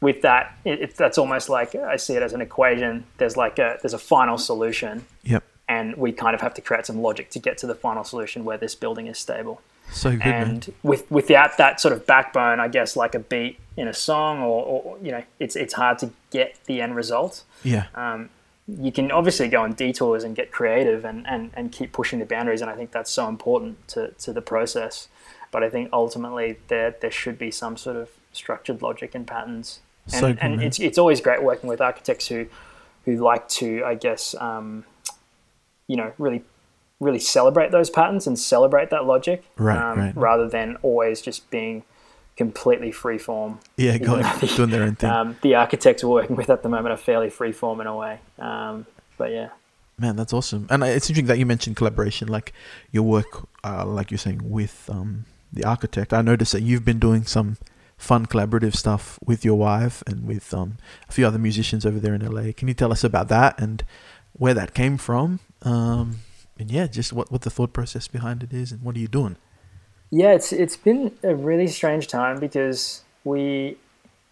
with 0.00 0.22
that 0.22 0.56
it, 0.64 0.80
it, 0.80 0.96
that's 0.96 1.18
almost 1.18 1.48
like 1.48 1.74
I 1.74 1.96
see 1.96 2.14
it 2.14 2.22
as 2.22 2.32
an 2.32 2.40
equation 2.40 3.04
there's 3.18 3.36
like 3.36 3.58
a 3.58 3.78
there's 3.82 3.94
a 3.94 3.98
final 3.98 4.38
solution 4.38 5.04
Yep. 5.24 5.44
and 5.68 5.96
we 5.96 6.12
kind 6.12 6.34
of 6.34 6.40
have 6.40 6.54
to 6.54 6.60
create 6.62 6.86
some 6.86 7.00
logic 7.00 7.30
to 7.30 7.38
get 7.38 7.58
to 7.58 7.66
the 7.66 7.74
final 7.74 8.04
solution 8.04 8.44
where 8.44 8.58
this 8.58 8.74
building 8.74 9.06
is 9.06 9.18
stable 9.18 9.60
So 9.92 10.10
good, 10.10 10.18
man. 10.20 10.42
and 10.48 10.74
with 10.82 11.10
without 11.10 11.56
that 11.58 11.80
sort 11.80 11.92
of 11.92 12.06
backbone, 12.06 12.58
I 12.60 12.68
guess 12.68 12.96
like 12.96 13.14
a 13.14 13.20
beat 13.20 13.58
in 13.76 13.86
a 13.88 13.92
song, 13.94 14.40
or, 14.40 14.64
or 14.64 14.98
you 15.02 15.12
know, 15.12 15.22
it's 15.38 15.54
it's 15.54 15.74
hard 15.74 15.98
to 16.00 16.10
get 16.30 16.56
the 16.66 16.80
end 16.80 16.96
result. 16.96 17.44
Yeah. 17.62 17.86
Um, 17.94 18.30
you 18.66 18.90
can 18.90 19.12
obviously 19.12 19.48
go 19.48 19.62
on 19.62 19.74
detours 19.74 20.24
and 20.24 20.34
get 20.34 20.50
creative 20.50 21.04
and, 21.04 21.24
and, 21.28 21.50
and 21.54 21.70
keep 21.70 21.92
pushing 21.92 22.18
the 22.18 22.24
boundaries, 22.26 22.60
and 22.62 22.68
I 22.70 22.74
think 22.74 22.90
that's 22.90 23.10
so 23.12 23.28
important 23.28 23.86
to, 23.88 24.10
to 24.24 24.32
the 24.32 24.40
process. 24.42 25.06
But 25.52 25.62
I 25.62 25.68
think 25.70 25.90
ultimately 25.92 26.58
there 26.68 26.90
there 27.00 27.10
should 27.12 27.38
be 27.38 27.50
some 27.52 27.76
sort 27.76 27.96
of 27.96 28.08
structured 28.36 28.82
logic 28.82 29.14
and 29.14 29.26
patterns, 29.26 29.80
and, 30.06 30.12
So 30.14 30.28
good, 30.32 30.38
and 30.40 30.62
it's 30.62 30.78
it's 30.78 30.98
always 30.98 31.20
great 31.20 31.42
working 31.42 31.68
with 31.68 31.80
architects 31.80 32.28
who 32.28 32.46
who 33.04 33.16
like 33.16 33.48
to, 33.48 33.84
I 33.84 33.94
guess, 33.94 34.34
um, 34.40 34.84
you 35.88 35.96
know, 35.96 36.12
really 36.18 36.42
really 36.98 37.18
celebrate 37.18 37.70
those 37.72 37.90
patterns 37.90 38.26
and 38.26 38.38
celebrate 38.38 38.88
that 38.90 39.04
logic, 39.04 39.44
Right, 39.58 39.76
um, 39.78 39.98
right. 39.98 40.16
rather 40.16 40.48
than 40.48 40.76
always 40.82 41.20
just 41.20 41.50
being 41.50 41.82
completely 42.36 42.90
free 42.90 43.18
form. 43.18 43.60
yeah, 43.76 43.98
going, 43.98 44.22
the- 44.22 44.52
doing 44.56 44.70
their 44.70 44.82
own 44.82 44.94
thing. 45.00 45.10
Um, 45.10 45.36
the 45.42 45.54
architects 45.56 46.02
we're 46.02 46.10
working 46.10 46.36
with 46.36 46.48
at 46.50 46.62
the 46.62 46.68
moment 46.70 46.92
are 46.92 46.96
fairly 46.96 47.28
free 47.30 47.52
form 47.52 47.80
in 47.82 47.86
a 47.86 47.94
way. 47.96 48.18
Um, 48.38 48.86
but 49.18 49.30
yeah. 49.30 49.48
Man, 49.98 50.16
that's 50.16 50.32
awesome. 50.32 50.66
And 50.70 50.82
uh, 50.82 50.86
it's 50.86 51.08
interesting 51.08 51.26
that 51.26 51.38
you 51.38 51.46
mentioned 51.46 51.76
collaboration, 51.76 52.28
like 52.28 52.52
your 52.92 53.02
work, 53.02 53.46
uh, 53.64 53.84
like 53.86 54.10
you're 54.10 54.18
saying, 54.18 54.40
with 54.50 54.88
um, 54.90 55.24
the 55.52 55.64
architect. 55.64 56.12
I 56.14 56.20
noticed 56.22 56.52
that 56.52 56.62
you've 56.62 56.84
been 56.84 56.98
doing 56.98 57.24
some 57.24 57.56
fun 57.96 58.26
collaborative 58.26 58.74
stuff 58.74 59.18
with 59.24 59.44
your 59.44 59.56
wife 59.56 60.02
and 60.06 60.26
with 60.26 60.52
um, 60.52 60.76
a 61.08 61.12
few 61.12 61.26
other 61.26 61.38
musicians 61.38 61.86
over 61.86 61.98
there 61.98 62.14
in 62.14 62.24
LA. 62.24 62.52
Can 62.56 62.68
you 62.68 62.74
tell 62.74 62.92
us 62.92 63.02
about 63.02 63.28
that 63.28 63.58
and 63.60 63.84
where 64.32 64.54
that 64.54 64.74
came 64.74 64.98
from? 64.98 65.40
Um, 65.62 66.18
and 66.58 66.70
yeah, 66.70 66.86
just 66.86 67.12
what, 67.12 67.30
what 67.30 67.42
the 67.42 67.50
thought 67.50 67.72
process 67.72 68.08
behind 68.08 68.42
it 68.42 68.52
is 68.52 68.72
and 68.72 68.82
what 68.82 68.96
are 68.96 69.00
you 69.00 69.08
doing? 69.08 69.36
Yeah, 70.10 70.32
it's 70.32 70.52
it's 70.52 70.76
been 70.76 71.12
a 71.22 71.34
really 71.34 71.66
strange 71.66 72.06
time 72.06 72.38
because 72.38 73.02
we, 73.24 73.76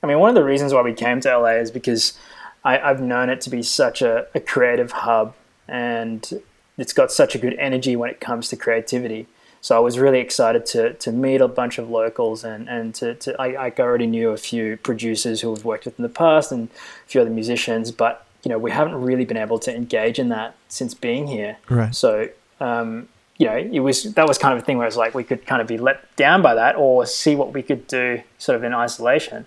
I 0.03 0.07
mean, 0.07 0.21
one 0.21 0.29
of 0.29 0.37
the 0.37 0.45
reasons 0.45 0.73
why 0.73 0.83
we 0.83 0.95
came 0.95 1.21
to 1.21 1.37
LA 1.37 1.57
is 1.57 1.71
because 1.71 2.17
I, 2.65 2.79
I've 2.79 3.01
known 3.01 3.29
it 3.29 3.41
to 3.43 3.51
be 3.51 3.63
such 3.63 4.01
a, 4.01 4.27
a 4.35 4.41
creative 4.41 4.93
hub, 4.93 5.35
and 5.67 6.43
it's 6.79 6.93
got 6.93 7.11
such 7.11 7.35
a 7.35 7.39
good 7.39 7.55
energy 7.55 7.97
when 7.97 8.09
it 8.09 8.21
comes 8.21 8.49
to 8.49 8.57
creativity. 8.57 9.27
So 9.65 9.75
I 9.75 9.79
was 9.79 9.99
really 9.99 10.21
excited 10.21 10.67
to 10.67 10.93
to 10.93 11.11
meet 11.11 11.41
a 11.41 11.49
bunch 11.49 11.79
of 11.79 11.89
locals 11.89 12.45
and 12.45 12.69
and 12.69 12.95
to, 12.97 13.15
to 13.15 13.41
I, 13.41 13.69
I 13.69 13.73
already 13.79 14.07
knew 14.07 14.29
a 14.29 14.37
few 14.37 14.77
producers 14.77 15.41
who 15.41 15.55
have 15.55 15.65
worked 15.65 15.87
with 15.87 15.99
in 15.99 16.03
the 16.03 16.11
past 16.11 16.53
and 16.53 16.69
a 16.69 17.09
few 17.09 17.23
other 17.23 17.31
musicians, 17.31 17.91
but 17.91 18.27
you 18.43 18.51
know 18.51 18.59
we 18.59 18.71
haven't 18.71 18.97
really 18.97 19.25
been 19.25 19.39
able 19.39 19.59
to 19.61 19.75
engage 19.75 20.19
in 20.19 20.29
that 20.29 20.55
since 20.69 20.93
being 20.93 21.27
here. 21.29 21.57
Right. 21.71 21.95
So 21.95 22.29
um, 22.61 23.09
you 23.39 23.47
know 23.47 23.57
it 23.57 23.81
was 23.81 24.03
that 24.03 24.29
was 24.29 24.37
kind 24.37 24.53
of 24.55 24.63
a 24.63 24.67
thing 24.67 24.77
where 24.77 24.87
it's 24.87 24.99
like 24.99 25.15
we 25.15 25.25
could 25.25 25.47
kind 25.47 25.63
of 25.63 25.67
be 25.67 25.79
let 25.79 26.15
down 26.15 26.43
by 26.43 26.55
that 26.57 26.77
or 26.77 27.07
see 27.07 27.35
what 27.35 27.55
we 27.55 27.63
could 27.63 27.87
do 27.87 28.21
sort 28.37 28.57
of 28.57 28.65
in 28.65 28.75
isolation. 28.75 29.47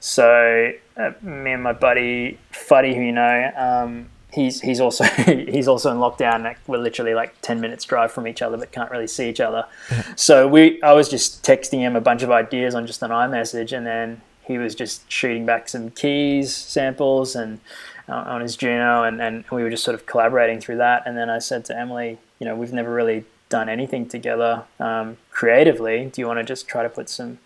So 0.00 0.72
uh, 0.96 1.12
me 1.20 1.52
and 1.52 1.62
my 1.62 1.74
buddy 1.74 2.38
Fuddy, 2.52 2.94
who 2.94 3.02
you 3.02 3.12
know. 3.12 3.52
Um, 3.54 4.08
he's 4.38 4.60
he's 4.60 4.80
also 4.80 5.04
he's 5.24 5.68
also 5.68 5.90
in 5.90 5.98
lockdown. 5.98 6.42
Like, 6.44 6.58
we're 6.66 6.78
literally 6.78 7.14
like 7.14 7.34
ten 7.42 7.60
minutes 7.60 7.84
drive 7.84 8.12
from 8.12 8.26
each 8.26 8.42
other, 8.42 8.56
but 8.56 8.72
can't 8.72 8.90
really 8.90 9.06
see 9.06 9.28
each 9.28 9.40
other. 9.40 9.66
so 10.16 10.46
we, 10.46 10.80
I 10.82 10.92
was 10.92 11.08
just 11.08 11.42
texting 11.44 11.80
him 11.80 11.96
a 11.96 12.00
bunch 12.00 12.22
of 12.22 12.30
ideas 12.30 12.74
on 12.74 12.86
just 12.86 13.02
an 13.02 13.10
iMessage, 13.10 13.76
and 13.76 13.86
then 13.86 14.20
he 14.42 14.58
was 14.58 14.74
just 14.74 15.10
shooting 15.10 15.44
back 15.44 15.68
some 15.68 15.90
keys 15.90 16.54
samples 16.54 17.36
and 17.36 17.60
uh, 18.08 18.14
on 18.14 18.40
his 18.40 18.56
Juno, 18.56 19.02
and 19.02 19.20
and 19.20 19.44
we 19.50 19.62
were 19.62 19.70
just 19.70 19.84
sort 19.84 19.94
of 19.94 20.06
collaborating 20.06 20.60
through 20.60 20.78
that. 20.78 21.02
And 21.06 21.16
then 21.16 21.28
I 21.28 21.38
said 21.38 21.64
to 21.66 21.78
Emily, 21.78 22.18
you 22.38 22.46
know, 22.46 22.54
we've 22.54 22.72
never 22.72 22.92
really 22.92 23.24
done 23.48 23.68
anything 23.68 24.06
together 24.06 24.64
um, 24.78 25.16
creatively. 25.30 26.06
Do 26.06 26.20
you 26.20 26.26
want 26.26 26.38
to 26.38 26.44
just 26.44 26.68
try 26.68 26.82
to 26.82 26.88
put 26.88 27.08
some 27.08 27.38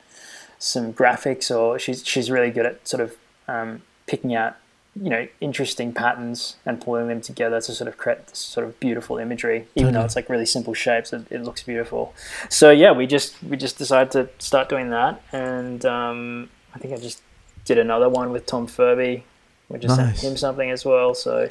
some 0.58 0.92
graphics, 0.92 1.54
or 1.54 1.78
she's 1.78 2.06
she's 2.06 2.30
really 2.30 2.50
good 2.50 2.66
at 2.66 2.87
sort 2.87 3.00
of 3.00 3.16
um, 3.49 3.82
picking 4.06 4.34
out 4.34 4.56
you 5.00 5.08
know 5.08 5.26
interesting 5.40 5.92
patterns 5.92 6.56
and 6.66 6.80
pulling 6.80 7.08
them 7.08 7.20
together 7.20 7.61
to 7.61 7.72
sort 7.72 7.88
of 7.88 7.96
create 7.96 8.26
this 8.26 8.38
sort 8.38 8.66
of 8.66 8.78
beautiful 8.78 9.16
imagery 9.16 9.66
even 9.75 9.94
though 9.94 10.02
it's 10.04 10.14
like 10.16 10.28
really 10.28 10.44
simple 10.44 10.75
shapes 10.75 11.14
it, 11.14 11.25
it 11.30 11.42
looks 11.42 11.62
beautiful 11.62 12.12
so 12.50 12.70
yeah 12.70 12.92
we 12.92 13.06
just 13.06 13.42
we 13.44 13.56
just 13.56 13.78
decided 13.78 14.11
to 14.11 14.28
start 14.38 14.68
doing 14.68 14.90
that 14.90 15.22
and 15.32 15.87
um, 15.87 16.50
i 16.75 16.78
think 16.78 16.92
i 16.92 16.96
just 16.99 17.22
did 17.64 17.78
another 17.78 18.08
one 18.08 18.32
with 18.32 18.44
tom 18.44 18.66
furby 18.66 19.25
we 19.70 19.78
just 19.78 19.96
Nice. 19.96 20.20
sent 20.20 20.32
him 20.32 20.37
something 20.37 20.70
as 20.70 20.84
well 20.84 21.14
so 21.14 21.49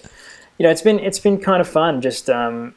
you 0.60 0.64
know 0.64 0.70
it's 0.70 0.84
been 0.84 1.00
it's 1.00 1.18
been 1.20 1.40
kind 1.40 1.62
of 1.62 1.68
fun 1.68 2.00
just 2.00 2.30
um 2.30 2.76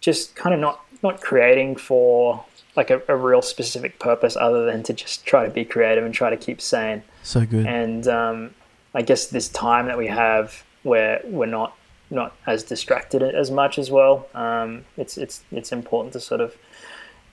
just 0.00 0.34
kind 0.34 0.54
of 0.54 0.60
not 0.60 0.80
not 1.02 1.20
creating 1.20 1.76
for 1.76 2.42
like 2.76 2.88
a, 2.90 3.02
a 3.08 3.14
real 3.16 3.42
specific 3.42 3.98
purpose 3.98 4.36
other 4.36 4.64
than 4.64 4.82
to 4.84 4.94
just 4.94 5.26
try 5.26 5.44
to 5.44 5.50
be 5.50 5.66
creative 5.66 6.02
and 6.02 6.14
try 6.14 6.30
to 6.30 6.36
keep 6.38 6.62
sane 6.62 7.02
So 7.22 7.44
good. 7.44 7.66
and 7.66 8.08
um, 8.08 8.54
I 8.94 9.02
guess 9.02 9.26
this 9.26 9.48
time 9.48 9.86
that 9.86 9.98
we 9.98 10.08
have 10.08 10.64
where 10.82 11.20
we're 11.24 11.46
not 11.46 11.76
not 12.10 12.36
as 12.46 12.62
distracted 12.62 13.22
as 13.22 13.50
much 13.50 13.78
as 13.78 13.90
well. 13.90 14.28
Um, 14.34 14.84
it's 14.96 15.16
it's 15.16 15.42
it's 15.50 15.72
important 15.72 16.12
to 16.12 16.20
sort 16.20 16.40
of 16.40 16.56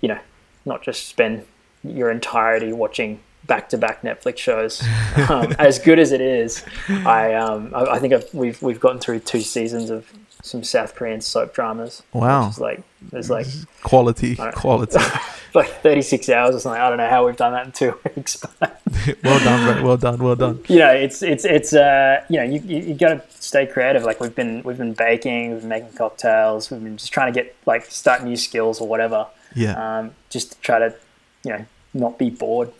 you 0.01 0.07
know 0.09 0.19
not 0.65 0.81
just 0.81 1.07
spend 1.07 1.45
your 1.83 2.11
entirety 2.11 2.73
watching 2.73 3.19
back 3.45 3.69
to 3.69 3.77
back 3.77 4.01
Netflix 4.01 4.37
shows. 4.37 4.83
Um, 5.29 5.53
as 5.59 5.79
good 5.79 5.99
as 5.99 6.11
it 6.11 6.21
is, 6.21 6.63
I 6.87 7.33
um, 7.33 7.73
I, 7.75 7.83
I 7.95 7.99
think 7.99 8.13
I've, 8.13 8.33
we've 8.33 8.61
we've 8.61 8.79
gotten 8.79 8.99
through 8.99 9.19
two 9.19 9.41
seasons 9.41 9.89
of 9.89 10.11
some 10.41 10.63
South 10.63 10.95
Korean 10.95 11.21
soap 11.21 11.53
dramas. 11.53 12.01
Wow. 12.13 12.51
like 12.59 12.81
there's 13.11 13.29
like 13.29 13.47
Quality, 13.83 14.35
quality. 14.53 14.99
like 15.53 15.69
36 15.81 16.29
hours 16.29 16.55
or 16.55 16.59
something. 16.59 16.81
I 16.81 16.89
don't 16.89 16.97
know 16.97 17.09
how 17.09 17.25
we've 17.25 17.35
done 17.35 17.53
that 17.53 17.65
in 17.65 17.71
two 17.71 17.97
weeks, 18.15 18.37
but 18.59 18.81
well 19.23 19.39
done, 19.39 19.73
bro. 19.73 19.83
Well 19.85 19.97
done, 19.97 20.17
well 20.23 20.35
done. 20.35 20.63
you 20.67 20.79
know, 20.79 20.91
it's 20.91 21.21
it's 21.23 21.45
it's 21.45 21.73
uh, 21.73 22.23
you 22.29 22.37
know, 22.37 22.43
you 22.43 22.59
you, 22.61 22.77
you 22.89 22.93
got 22.95 23.29
to 23.29 23.41
stay 23.41 23.65
creative. 23.65 24.03
Like 24.03 24.19
we've 24.19 24.35
been 24.35 24.61
we've 24.63 24.77
been 24.77 24.93
baking, 24.93 25.51
we've 25.51 25.59
been 25.61 25.69
making 25.69 25.93
cocktails, 25.93 26.69
we've 26.71 26.83
been 26.83 26.97
just 26.97 27.11
trying 27.11 27.33
to 27.33 27.37
get 27.41 27.55
like 27.65 27.85
start 27.85 28.23
new 28.23 28.35
skills 28.37 28.79
or 28.81 28.87
whatever, 28.87 29.27
Yeah, 29.55 29.99
um, 29.99 30.11
just 30.29 30.51
to 30.53 30.59
try 30.59 30.79
to 30.79 30.95
you 31.43 31.51
know 31.51 31.65
not 31.93 32.17
be 32.19 32.29
bored. 32.29 32.71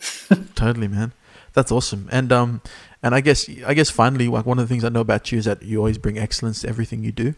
totally, 0.54 0.88
man. 0.88 1.12
That's 1.52 1.72
awesome. 1.72 2.08
And 2.12 2.30
um, 2.32 2.60
and 3.02 3.14
I 3.14 3.20
guess 3.20 3.48
I 3.66 3.74
guess 3.74 3.90
finally, 3.90 4.28
like 4.28 4.46
one 4.46 4.58
of 4.58 4.68
the 4.68 4.72
things 4.72 4.84
I 4.84 4.88
know 4.90 5.00
about 5.00 5.32
you 5.32 5.38
is 5.38 5.46
that 5.46 5.62
you 5.62 5.78
always 5.78 5.98
bring 5.98 6.18
excellence 6.18 6.60
to 6.60 6.68
everything 6.68 7.02
you 7.02 7.10
do. 7.12 7.34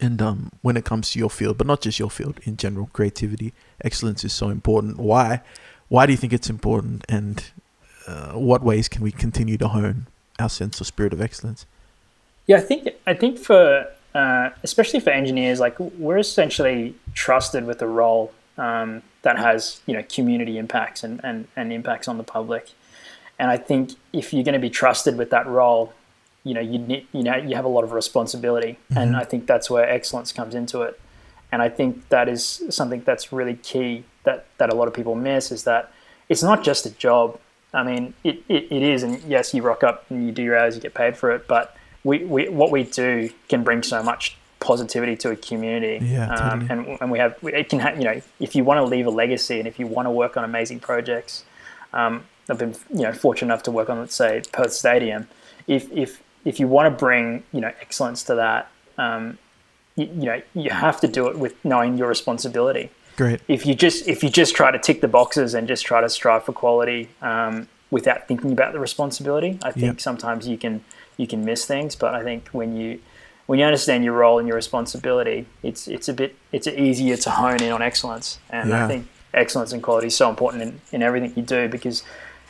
And 0.00 0.22
um, 0.22 0.52
when 0.62 0.76
it 0.76 0.84
comes 0.84 1.10
to 1.12 1.18
your 1.18 1.30
field, 1.30 1.58
but 1.58 1.66
not 1.66 1.80
just 1.80 1.98
your 1.98 2.10
field 2.10 2.38
in 2.44 2.56
general, 2.56 2.88
creativity, 2.92 3.52
excellence 3.84 4.24
is 4.24 4.32
so 4.32 4.48
important. 4.48 4.98
Why? 4.98 5.40
Why 5.88 6.06
do 6.06 6.12
you 6.12 6.16
think 6.16 6.32
it's 6.32 6.48
important? 6.48 7.04
And 7.08 7.44
uh, 8.06 8.32
what 8.32 8.62
ways 8.62 8.88
can 8.88 9.02
we 9.02 9.10
continue 9.10 9.56
to 9.58 9.68
hone 9.68 10.06
our 10.38 10.48
sense 10.48 10.80
or 10.80 10.84
spirit 10.84 11.12
of 11.12 11.20
excellence? 11.20 11.66
Yeah, 12.46 12.58
I 12.58 12.60
think 12.60 12.88
I 13.06 13.14
think 13.14 13.38
for 13.38 13.86
uh, 14.14 14.50
especially 14.62 15.00
for 15.00 15.10
engineers, 15.10 15.60
like 15.60 15.78
we're 15.78 16.18
essentially 16.18 16.94
trusted 17.14 17.64
with 17.64 17.82
a 17.82 17.86
role 17.86 18.32
um, 18.56 19.02
that 19.22 19.38
has 19.38 19.80
you 19.86 19.94
know 19.94 20.02
community 20.08 20.58
impacts 20.58 21.04
and, 21.04 21.20
and, 21.24 21.48
and 21.56 21.72
impacts 21.72 22.08
on 22.08 22.18
the 22.18 22.24
public. 22.24 22.70
And 23.38 23.50
I 23.50 23.56
think 23.56 23.92
if 24.12 24.32
you're 24.32 24.44
going 24.44 24.54
to 24.54 24.58
be 24.58 24.70
trusted 24.70 25.16
with 25.16 25.30
that 25.30 25.46
role, 25.46 25.92
you 26.44 26.54
know 26.54 26.60
you 26.60 26.78
need 26.78 27.06
you 27.12 27.22
know 27.22 27.36
you 27.36 27.56
have 27.56 27.64
a 27.64 27.68
lot 27.68 27.84
of 27.84 27.92
responsibility, 27.92 28.78
and 28.94 29.16
I 29.16 29.24
think 29.24 29.46
that's 29.46 29.68
where 29.70 29.88
excellence 29.88 30.32
comes 30.32 30.54
into 30.54 30.82
it. 30.82 30.98
And 31.50 31.62
I 31.62 31.68
think 31.68 32.08
that 32.10 32.28
is 32.28 32.62
something 32.68 33.02
that's 33.04 33.32
really 33.32 33.54
key 33.54 34.04
that 34.24 34.46
that 34.58 34.72
a 34.72 34.76
lot 34.76 34.88
of 34.88 34.94
people 34.94 35.14
miss 35.14 35.50
is 35.50 35.64
that 35.64 35.92
it's 36.28 36.42
not 36.42 36.62
just 36.62 36.86
a 36.86 36.90
job. 36.90 37.38
I 37.72 37.82
mean, 37.82 38.14
it, 38.24 38.42
it, 38.48 38.66
it 38.70 38.82
is, 38.82 39.02
and 39.02 39.22
yes, 39.24 39.52
you 39.52 39.62
rock 39.62 39.84
up 39.84 40.06
and 40.10 40.24
you 40.24 40.32
do 40.32 40.42
your 40.42 40.58
hours, 40.58 40.74
you 40.74 40.80
get 40.80 40.94
paid 40.94 41.16
for 41.16 41.30
it, 41.30 41.46
but 41.46 41.76
we, 42.04 42.24
we 42.24 42.48
what 42.48 42.70
we 42.70 42.84
do 42.84 43.30
can 43.48 43.62
bring 43.64 43.82
so 43.82 44.02
much 44.02 44.36
positivity 44.60 45.16
to 45.16 45.30
a 45.30 45.36
community. 45.36 46.04
Yeah, 46.04 46.32
um, 46.32 46.60
totally. 46.66 46.90
and 46.90 46.98
and 47.00 47.10
we 47.10 47.18
have 47.18 47.36
it 47.42 47.68
can 47.68 47.80
ha- 47.80 47.94
you 47.96 48.04
know 48.04 48.20
if 48.40 48.54
you 48.54 48.64
want 48.64 48.78
to 48.78 48.84
leave 48.84 49.06
a 49.06 49.10
legacy 49.10 49.58
and 49.58 49.68
if 49.68 49.78
you 49.78 49.86
want 49.86 50.06
to 50.06 50.10
work 50.10 50.36
on 50.36 50.44
amazing 50.44 50.80
projects, 50.80 51.44
um, 51.92 52.24
I've 52.48 52.58
been 52.58 52.74
you 52.90 53.02
know 53.02 53.12
fortunate 53.12 53.52
enough 53.52 53.62
to 53.64 53.70
work 53.70 53.90
on 53.90 53.98
let's 53.98 54.14
say 54.14 54.42
Perth 54.52 54.72
Stadium. 54.72 55.28
If 55.66 55.90
if 55.92 56.22
if 56.50 56.58
you 56.60 56.66
want 56.66 56.86
to 56.92 56.94
bring 57.06 57.24
you 57.52 57.60
know 57.60 57.72
excellence 57.84 58.20
to 58.28 58.34
that, 58.36 58.62
um, 59.04 59.38
you, 59.96 60.06
you 60.06 60.26
know 60.28 60.40
you 60.54 60.70
have 60.70 60.98
to 61.04 61.08
do 61.18 61.22
it 61.30 61.36
with 61.38 61.54
knowing 61.64 61.98
your 61.98 62.08
responsibility 62.08 62.90
Great. 63.16 63.40
if 63.48 63.66
you 63.66 63.74
just 63.74 64.08
if 64.08 64.22
you 64.24 64.30
just 64.30 64.54
try 64.54 64.70
to 64.70 64.78
tick 64.78 65.00
the 65.00 65.08
boxes 65.18 65.54
and 65.54 65.68
just 65.68 65.84
try 65.84 66.00
to 66.00 66.08
strive 66.08 66.44
for 66.44 66.52
quality 66.52 67.08
um, 67.20 67.68
without 67.90 68.28
thinking 68.28 68.52
about 68.52 68.72
the 68.72 68.78
responsibility, 68.88 69.58
I 69.62 69.70
think 69.72 69.94
Yep. 69.94 70.00
sometimes 70.00 70.48
you 70.52 70.56
can 70.64 70.74
you 71.16 71.26
can 71.26 71.44
miss 71.44 71.64
things. 71.66 71.96
But 71.96 72.14
I 72.14 72.22
think 72.22 72.48
when 72.52 72.76
you 72.76 73.00
when 73.46 73.58
you 73.58 73.64
understand 73.64 74.04
your 74.04 74.14
role 74.14 74.38
and 74.38 74.46
your 74.48 74.56
responsibility, 74.56 75.46
it's 75.62 75.82
it's 75.88 76.08
a 76.08 76.14
bit 76.14 76.36
it's 76.52 76.66
easier 76.66 77.16
to 77.26 77.30
hone 77.30 77.62
in 77.62 77.72
on 77.72 77.82
excellence. 77.82 78.38
And 78.50 78.70
Yeah. 78.70 78.84
I 78.84 78.88
think 78.88 79.08
excellence 79.34 79.72
and 79.74 79.82
quality 79.82 80.06
is 80.06 80.16
so 80.16 80.30
important 80.30 80.62
in, 80.62 80.80
in 80.92 81.02
everything 81.02 81.32
you 81.36 81.42
do 81.42 81.68
because 81.68 82.02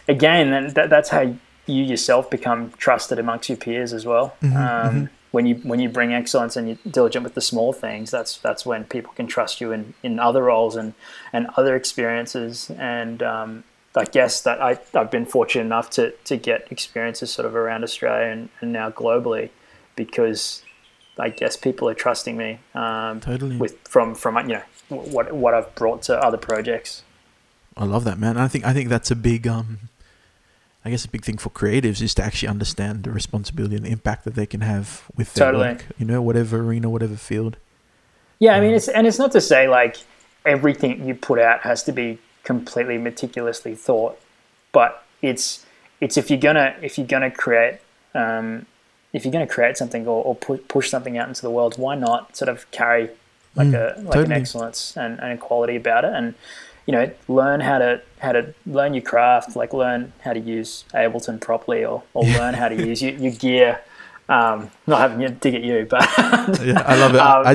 again, 0.08 0.72
that, 0.74 0.88
that's 0.90 1.10
how 1.10 1.34
you 1.68 1.84
yourself 1.84 2.30
become 2.30 2.72
trusted 2.78 3.18
amongst 3.18 3.48
your 3.48 3.58
peers 3.58 3.92
as 3.92 4.04
well. 4.06 4.36
um, 4.42 5.10
When 5.30 5.44
you 5.44 5.56
when 5.56 5.78
you 5.78 5.90
bring 5.90 6.14
excellence 6.14 6.56
and 6.56 6.66
you're 6.68 6.78
diligent 6.90 7.22
with 7.22 7.34
the 7.34 7.42
small 7.42 7.74
things, 7.74 8.10
that's 8.10 8.38
that's 8.38 8.64
when 8.64 8.84
people 8.84 9.12
can 9.14 9.26
trust 9.26 9.60
you 9.60 9.72
in, 9.72 9.92
in 10.02 10.18
other 10.18 10.42
roles 10.42 10.74
and, 10.74 10.94
and 11.34 11.48
other 11.58 11.76
experiences. 11.76 12.70
And 12.78 13.22
um, 13.22 13.64
I 13.94 14.04
guess 14.04 14.40
that 14.42 14.62
I, 14.62 14.78
I've 14.94 15.10
been 15.10 15.26
fortunate 15.26 15.64
enough 15.66 15.90
to, 15.90 16.12
to 16.24 16.36
get 16.38 16.72
experiences 16.72 17.30
sort 17.30 17.44
of 17.44 17.54
around 17.54 17.84
Australia 17.84 18.28
and, 18.32 18.48
and 18.60 18.72
now 18.72 18.90
globally 18.90 19.50
because 19.96 20.62
I 21.18 21.28
guess 21.28 21.58
people 21.58 21.90
are 21.90 21.94
trusting 21.94 22.36
me 22.36 22.60
um, 22.74 23.20
Totally. 23.20 23.56
with 23.58 23.76
from 23.86 24.14
from 24.14 24.38
you 24.48 24.54
know 24.56 24.62
what 24.88 25.32
what 25.32 25.52
I've 25.52 25.74
brought 25.74 26.00
to 26.04 26.18
other 26.18 26.38
projects. 26.38 27.02
I 27.76 27.84
love 27.84 28.04
that, 28.04 28.18
man. 28.18 28.38
I 28.38 28.48
think 28.48 28.64
I 28.64 28.72
think 28.72 28.88
that's 28.88 29.10
a 29.10 29.16
big 29.16 29.46
um 29.46 29.78
I 30.88 30.90
guess 30.90 31.04
a 31.04 31.08
big 31.08 31.22
thing 31.22 31.36
for 31.36 31.50
creatives 31.50 32.00
is 32.00 32.14
to 32.14 32.24
actually 32.24 32.48
understand 32.48 33.02
the 33.02 33.10
responsibility 33.10 33.76
and 33.76 33.84
the 33.84 33.90
impact 33.90 34.24
that 34.24 34.34
they 34.34 34.46
can 34.46 34.62
have 34.62 35.04
with 35.14 35.34
their 35.34 35.48
Totally. 35.48 35.68
work. 35.68 35.84
You 35.98 36.06
know, 36.06 36.22
whatever 36.22 36.60
arena, 36.60 36.88
whatever 36.88 37.14
field. 37.16 37.58
Yeah, 38.38 38.56
I 38.56 38.60
mean, 38.62 38.72
it's 38.72 38.88
and 38.88 39.06
it's 39.06 39.18
not 39.18 39.32
to 39.32 39.40
say 39.42 39.68
like 39.68 39.98
everything 40.46 41.06
you 41.06 41.14
put 41.14 41.38
out 41.38 41.60
has 41.60 41.82
to 41.84 41.92
be 41.92 42.18
completely 42.42 42.96
meticulously 42.96 43.74
thought, 43.74 44.18
but 44.72 45.04
it's 45.20 45.66
it's 46.00 46.16
if 46.16 46.30
you're 46.30 46.38
gonna 46.38 46.74
if 46.80 46.96
you're 46.96 47.06
gonna 47.06 47.30
create 47.30 47.80
um, 48.14 48.64
if 49.12 49.26
you're 49.26 49.32
gonna 49.32 49.46
create 49.46 49.76
something 49.76 50.06
or, 50.06 50.24
or 50.24 50.36
pu- 50.36 50.56
push 50.56 50.88
something 50.88 51.18
out 51.18 51.28
into 51.28 51.42
the 51.42 51.50
world, 51.50 51.76
why 51.76 51.96
not 51.96 52.34
sort 52.34 52.48
of 52.48 52.70
carry 52.70 53.10
like 53.54 53.74
a 53.74 54.00
like 54.04 54.24
an 54.24 54.32
excellence 54.32 54.96
and, 54.96 55.20
and 55.20 55.32
a 55.32 55.36
quality 55.36 55.76
about 55.76 56.04
it, 56.04 56.14
and 56.14 56.34
you 56.88 56.92
know, 56.92 57.10
learn 57.28 57.60
how 57.60 57.76
to 57.78 58.00
how 58.18 58.32
to 58.32 58.54
learn 58.66 58.94
your 58.94 59.02
craft, 59.12 59.54
like 59.56 59.72
learn 59.74 60.12
how 60.24 60.32
to 60.32 60.40
use 60.40 60.84
Ableton 60.94 61.38
properly, 61.38 61.84
or, 61.84 62.02
or 62.14 62.24
learn 62.24 62.54
how 62.54 62.68
to 62.68 62.74
use 62.90 63.02
your, 63.04 63.12
your 63.24 63.32
gear 63.32 63.80
Um, 64.30 64.70
not 64.86 65.00
having 65.00 65.20
to 65.20 65.30
dig 65.30 65.54
at 65.54 65.62
you, 65.62 65.86
but 65.88 66.02
Yeah, 66.62 66.82
I 66.84 66.96
love 67.02 67.14
it. 67.14 67.20
Um, 67.20 67.46
I, 67.46 67.54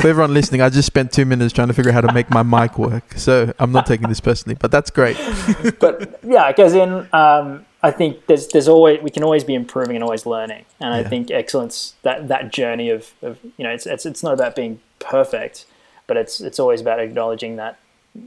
for 0.00 0.08
everyone 0.08 0.32
listening, 0.32 0.60
I 0.62 0.68
just 0.70 0.86
spent 0.86 1.12
two 1.12 1.26
minutes 1.26 1.52
trying 1.52 1.68
to 1.68 1.74
figure 1.74 1.90
out 1.90 1.94
how 1.94 2.00
to 2.08 2.12
make 2.14 2.30
my 2.30 2.42
mic 2.42 2.78
work. 2.78 3.06
So 3.16 3.52
I'm 3.58 3.72
not 3.72 3.84
taking 3.86 4.08
this 4.08 4.20
personally, 4.20 4.56
but 4.60 4.70
that's 4.70 4.90
great. 4.90 5.16
but 5.80 6.20
yeah, 6.22 6.48
it 6.48 6.56
goes 6.56 6.72
in. 6.74 6.90
Um, 7.12 7.66
I 7.82 7.90
think 7.90 8.24
there's 8.26 8.48
there's 8.48 8.68
always 8.68 9.02
we 9.02 9.10
can 9.10 9.22
always 9.22 9.44
be 9.44 9.54
improving 9.54 9.96
and 9.96 10.02
always 10.04 10.24
learning, 10.24 10.64
and 10.80 10.94
I 10.94 11.00
Yeah. 11.00 11.08
think 11.10 11.30
excellence 11.30 11.94
that 12.02 12.28
that 12.28 12.50
journey 12.52 12.88
of, 12.90 13.12
of 13.20 13.32
you 13.58 13.64
know 13.64 13.70
it's, 13.76 13.86
it's 13.86 14.06
it's 14.06 14.22
not 14.22 14.32
about 14.32 14.56
being 14.56 14.80
perfect, 15.00 15.66
but 16.06 16.16
it's 16.16 16.40
it's 16.40 16.58
always 16.58 16.80
about 16.80 17.00
acknowledging 17.00 17.56
that 17.56 17.76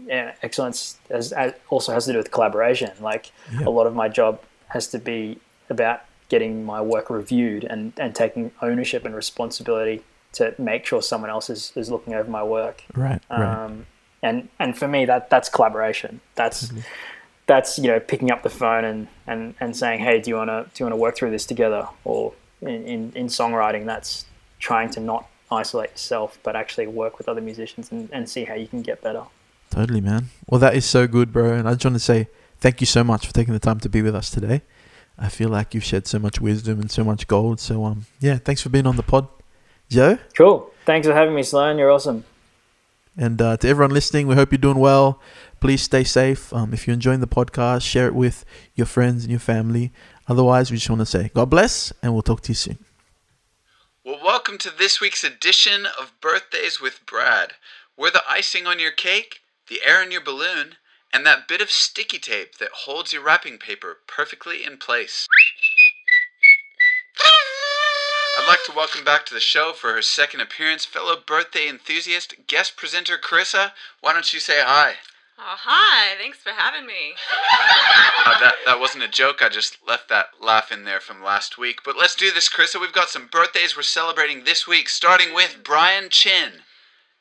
yeah, 0.05 0.33
excellence 0.41 0.97
has, 1.09 1.33
also 1.69 1.93
has 1.93 2.05
to 2.05 2.11
do 2.11 2.17
with 2.17 2.31
collaboration. 2.31 2.91
Like 3.01 3.31
Yeah. 3.53 3.67
a 3.67 3.69
lot 3.69 3.87
of 3.87 3.95
my 3.95 4.09
job 4.09 4.41
has 4.69 4.87
to 4.89 4.99
be 4.99 5.39
about 5.69 6.01
getting 6.29 6.65
my 6.65 6.81
work 6.81 7.09
reviewed 7.09 7.63
and, 7.63 7.93
and 7.97 8.13
taking 8.13 8.51
ownership 8.61 9.05
and 9.05 9.15
responsibility 9.15 10.03
to 10.33 10.53
make 10.57 10.85
sure 10.85 11.01
someone 11.01 11.29
else 11.29 11.49
is, 11.49 11.71
is 11.75 11.89
looking 11.89 12.13
over 12.13 12.29
my 12.29 12.43
work 12.43 12.83
Right, 12.93 13.21
right. 13.31 13.63
um, 13.65 13.85
and 14.21 14.49
and 14.59 14.77
for 14.77 14.87
me 14.87 15.05
that 15.05 15.29
that's 15.29 15.47
collaboration 15.47 16.19
that's 16.35 16.71
that's 17.45 17.79
you 17.79 17.87
know 17.87 17.99
picking 17.99 18.29
up 18.31 18.43
the 18.43 18.49
phone 18.49 18.83
and, 18.83 19.07
and, 19.25 19.55
and 19.61 19.75
saying 19.77 19.99
hey 20.01 20.19
do 20.19 20.29
you 20.29 20.35
want 20.35 20.49
to 20.49 20.65
do 20.73 20.83
you 20.83 20.85
want 20.85 20.91
to 20.93 21.01
work 21.01 21.15
through 21.15 21.31
this 21.31 21.45
together 21.45 21.87
or 22.03 22.33
in, 22.61 22.85
in, 22.85 23.11
in 23.15 23.27
songwriting 23.27 23.85
that's 23.85 24.25
trying 24.59 24.89
to 24.89 24.99
not 24.99 25.27
isolate 25.51 25.91
yourself 25.91 26.37
but 26.43 26.55
actually 26.57 26.87
work 26.87 27.17
with 27.17 27.29
other 27.29 27.41
musicians 27.41 27.91
and, 27.91 28.09
and 28.11 28.27
see 28.29 28.43
how 28.43 28.53
you 28.53 28.67
can 28.67 28.81
get 28.81 29.01
better 29.01 29.23
Totally, 29.77 30.01
man. 30.01 30.29
Well, 30.49 30.59
that 30.61 30.75
is 30.75 30.85
so 30.85 31.05
good, 31.05 31.31
bro. 31.31 31.53
And 31.53 31.69
I 31.69 31.73
just 31.73 31.85
want 31.85 31.97
to 31.97 31.99
say 31.99 32.29
thank 32.57 32.81
you 32.81 32.87
so 32.87 33.03
much 33.03 33.27
for 33.27 33.31
taking 33.31 33.53
the 33.53 33.59
time 33.59 33.79
to 33.81 33.89
be 33.89 34.01
with 34.01 34.15
us 34.15 34.31
today. 34.31 34.63
I 35.19 35.29
feel 35.29 35.49
like 35.49 35.75
you've 35.75 35.83
shared 35.83 36.07
so 36.07 36.17
much 36.17 36.41
wisdom 36.41 36.79
and 36.79 36.89
so 36.89 37.03
much 37.03 37.27
gold. 37.27 37.59
So, 37.59 37.85
um, 37.85 38.07
yeah, 38.19 38.39
thanks 38.39 38.59
for 38.59 38.69
being 38.69 38.87
on 38.87 38.95
the 38.95 39.03
pod, 39.03 39.27
Joe. 39.87 40.17
cool 40.35 40.71
thanks 40.87 41.05
for 41.05 41.13
having 41.13 41.35
me 41.35 41.43
sloan 41.43 41.77
you're 41.77 41.91
awesome 41.91 42.25
And 43.17 43.39
uh, 43.39 43.57
to 43.57 43.67
everyone 43.67 43.93
listening, 43.93 44.25
we 44.25 44.33
hope 44.33 44.51
you're 44.51 44.57
doing 44.57 44.79
well. 44.79 45.21
Please 45.59 45.83
stay 45.83 46.03
safe. 46.03 46.51
Um, 46.51 46.73
if 46.73 46.87
you're 46.87 46.95
enjoying 46.95 47.19
the 47.19 47.27
podcast, 47.27 47.83
share 47.83 48.07
it 48.07 48.15
with 48.15 48.45
your 48.73 48.87
friends 48.87 49.25
and 49.25 49.29
your 49.29 49.39
family. 49.39 49.93
Otherwise, 50.27 50.71
we 50.71 50.77
just 50.77 50.89
want 50.89 51.01
to 51.01 51.05
say 51.05 51.29
God 51.35 51.51
bless, 51.51 51.93
and 52.01 52.13
we'll 52.13 52.23
talk 52.23 52.41
to 52.41 52.49
you 52.49 52.55
soon. 52.55 52.79
Well, 54.03 54.19
welcome 54.23 54.57
to 54.57 54.71
this 54.75 54.99
week's 54.99 55.23
edition 55.23 55.85
of 55.85 56.13
Birthdays 56.19 56.81
with 56.81 57.05
Brad. 57.05 57.53
We're 57.95 58.09
the 58.09 58.23
icing 58.27 58.65
on 58.65 58.79
your 58.79 58.91
cake, 58.91 59.41
the 59.69 59.81
air 59.85 60.01
in 60.01 60.11
your 60.11 60.23
balloon, 60.23 60.75
and 61.13 61.25
that 61.25 61.47
bit 61.47 61.61
of 61.61 61.71
sticky 61.71 62.19
tape 62.19 62.57
that 62.57 62.85
holds 62.85 63.13
your 63.13 63.23
wrapping 63.23 63.57
paper 63.57 63.97
perfectly 64.07 64.63
in 64.63 64.77
place. 64.77 65.27
I'd 68.37 68.47
like 68.47 68.63
to 68.65 68.71
welcome 68.75 69.03
back 69.03 69.25
to 69.25 69.33
the 69.33 69.39
show 69.39 69.73
for 69.73 69.93
her 69.93 70.01
second 70.01 70.41
appearance 70.41 70.85
fellow 70.85 71.15
birthday 71.19 71.67
enthusiast, 71.67 72.35
guest 72.47 72.77
presenter 72.77 73.17
Carissa. 73.17 73.71
Why 73.99 74.13
don't 74.13 74.31
you 74.31 74.39
say 74.39 74.61
hi? 74.63 74.93
Oh, 75.39 75.55
hi. 75.55 76.15
Thanks 76.19 76.39
for 76.39 76.49
having 76.49 76.87
me. 76.87 77.13
Uh, 78.25 78.39
that 78.39 78.55
that 78.65 78.79
wasn't 78.79 79.03
a 79.03 79.07
joke. 79.07 79.41
I 79.41 79.49
just 79.49 79.77
left 79.87 80.09
that 80.09 80.29
laugh 80.41 80.71
in 80.71 80.83
there 80.83 80.99
from 80.99 81.23
last 81.23 81.57
week. 81.57 81.81
But 81.85 81.97
let's 81.97 82.15
do 82.15 82.31
this, 82.31 82.49
Carissa. 82.49 82.81
We've 82.81 82.91
got 82.91 83.09
some 83.09 83.27
birthdays 83.27 83.75
we're 83.75 83.83
celebrating 83.83 84.43
this 84.43 84.67
week, 84.67 84.89
starting 84.89 85.33
with 85.33 85.59
Brian 85.63 86.09
Chin. 86.09 86.63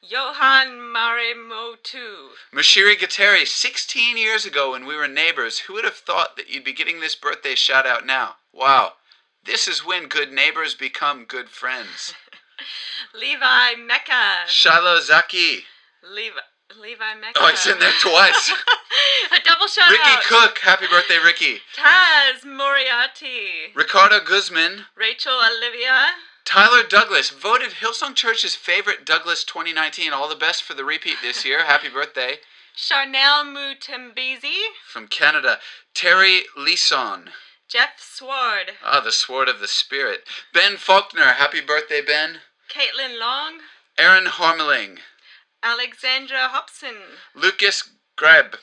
Johan 0.02 0.78
Maremotu. 0.94 2.28
Mashiri 2.54 2.96
Gateri, 2.96 3.46
16 3.46 4.16
years 4.16 4.44
ago 4.44 4.72
when 4.72 4.86
we 4.86 4.94
were 4.94 5.08
neighbors, 5.08 5.60
who 5.60 5.72
would 5.74 5.84
have 5.84 5.96
thought 5.96 6.36
that 6.36 6.48
you'd 6.48 6.64
be 6.64 6.72
getting 6.72 7.00
this 7.00 7.16
birthday 7.16 7.54
shout 7.54 7.86
out 7.86 8.06
now? 8.06 8.36
Wow. 8.52 8.92
This 9.44 9.66
is 9.66 9.84
when 9.84 10.08
good 10.08 10.32
neighbors 10.32 10.74
become 10.74 11.24
good 11.24 11.48
friends. 11.48 12.14
Levi 13.14 13.74
Mecca. 13.84 14.46
Shiloh 14.46 15.00
Zaki. 15.00 15.64
Levi, 16.08 16.38
Levi 16.80 17.14
Mecca. 17.20 17.40
Oh, 17.40 17.48
it's 17.48 17.66
in 17.66 17.78
there 17.78 17.92
twice. 18.00 18.52
A 19.32 19.40
double 19.44 19.66
shout 19.66 19.86
out. 19.86 19.90
Ricky 19.90 20.02
out. 20.04 20.22
Cook. 20.22 20.58
Happy 20.58 20.86
birthday, 20.88 21.18
Ricky. 21.24 21.58
Taz 21.76 22.44
Moriarty. 22.44 23.72
Ricardo 23.74 24.20
Guzman. 24.20 24.86
Rachel 24.96 25.32
Olivia. 25.32 26.06
Tyler 26.46 26.84
Douglas, 26.84 27.30
voted 27.30 27.72
Hillsong 27.82 28.14
Church's 28.14 28.54
favorite 28.54 29.04
Douglas 29.04 29.42
2019. 29.42 30.12
All 30.12 30.28
the 30.28 30.36
best 30.36 30.62
for 30.62 30.74
the 30.74 30.84
repeat 30.84 31.16
this 31.20 31.44
year. 31.44 31.64
Happy 31.64 31.88
birthday. 31.88 32.36
Charnel 32.76 33.44
Mutembezi. 33.44 34.54
From 34.86 35.08
Canada, 35.08 35.58
Terry 35.92 36.42
Leeson. 36.56 37.30
Jeff 37.68 37.98
Sward. 37.98 38.74
Ah, 38.84 39.00
the 39.00 39.10
sword 39.10 39.48
of 39.48 39.58
the 39.58 39.66
spirit. 39.66 40.20
Ben 40.54 40.76
Faulkner. 40.76 41.32
Happy 41.32 41.60
birthday, 41.60 42.00
Ben. 42.00 42.38
Caitlin 42.72 43.18
Long. 43.18 43.58
Aaron 43.98 44.26
Harmeling. 44.26 44.98
Alexandra 45.64 46.48
Hobson. 46.48 47.18
Lucas 47.34 47.90
Greb. 48.16 48.56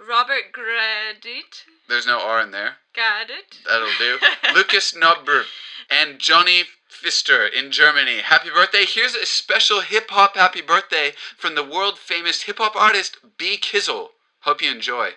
Robert 0.00 0.52
Gradit. 0.52 1.64
There's 1.88 2.06
no 2.06 2.20
R 2.20 2.40
in 2.40 2.50
there. 2.50 2.76
Got 2.94 3.30
it. 3.30 3.58
That'll 3.66 3.88
do. 3.98 4.18
Lucas 4.54 4.94
Nobber 4.94 5.44
and 5.90 6.18
Johnny 6.18 6.64
Pfister 6.88 7.46
in 7.46 7.70
Germany. 7.70 8.18
Happy 8.18 8.50
birthday. 8.50 8.84
Here's 8.84 9.14
a 9.14 9.26
special 9.26 9.80
hip 9.80 10.10
hop 10.10 10.36
happy 10.36 10.60
birthday 10.60 11.12
from 11.36 11.54
the 11.54 11.64
world 11.64 11.98
famous 11.98 12.42
hip 12.42 12.58
hop 12.58 12.76
artist 12.76 13.16
B 13.38 13.56
Kizzle. 13.56 14.10
Hope 14.40 14.62
you 14.62 14.70
enjoy. 14.70 15.14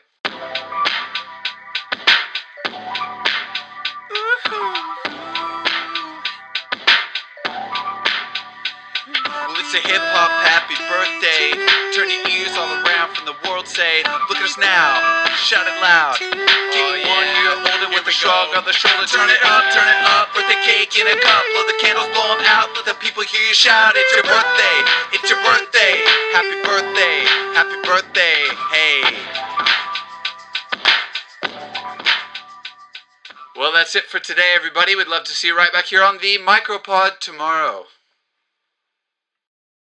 A 9.72 9.80
hip 9.88 10.04
hop 10.12 10.28
happy 10.44 10.76
birthday. 10.92 11.56
Turn 11.96 12.12
your 12.12 12.28
ears 12.28 12.52
all 12.60 12.68
around 12.84 13.16
from 13.16 13.24
the 13.24 13.40
world. 13.48 13.64
Say, 13.72 14.04
look 14.28 14.36
at 14.36 14.44
us 14.44 14.60
now. 14.60 15.00
Shout 15.48 15.64
it 15.64 15.80
loud. 15.80 16.20
Get 16.20 16.84
one 17.08 17.28
year 17.40 17.56
older 17.56 17.88
with 17.96 18.04
a 18.04 18.12
shrug 18.12 18.52
on 18.52 18.68
the 18.68 18.76
shoulder. 18.76 19.08
Turn 19.08 19.32
it 19.32 19.40
up, 19.48 19.64
turn 19.72 19.88
it 19.88 20.04
up. 20.12 20.36
Birthday 20.36 20.60
cake 20.68 21.00
in 21.00 21.08
a 21.08 21.16
cup. 21.16 21.44
Blow 21.56 21.64
the 21.72 21.80
candles, 21.80 22.12
blow 22.12 22.36
'em 22.36 22.44
out. 22.52 22.76
Let 22.76 22.84
the 22.84 23.00
people 23.00 23.24
hear 23.24 23.40
you 23.48 23.56
shout. 23.56 23.96
It's 23.96 24.12
your 24.12 24.28
birthday. 24.28 24.78
It's 25.16 25.28
your 25.32 25.40
birthday. 25.40 26.04
Happy 26.36 26.58
birthday. 26.68 27.18
Happy 27.56 27.80
birthday. 27.88 28.40
Hey. 28.76 29.00
Well, 33.56 33.72
that's 33.72 33.96
it 33.96 34.12
for 34.12 34.20
today, 34.20 34.52
everybody. 34.52 35.00
We'd 35.00 35.08
love 35.08 35.24
to 35.24 35.32
see 35.32 35.48
you 35.48 35.56
right 35.56 35.72
back 35.72 35.86
here 35.86 36.04
on 36.04 36.20
the 36.20 36.44
Micropod 36.44 37.24
tomorrow. 37.24 37.88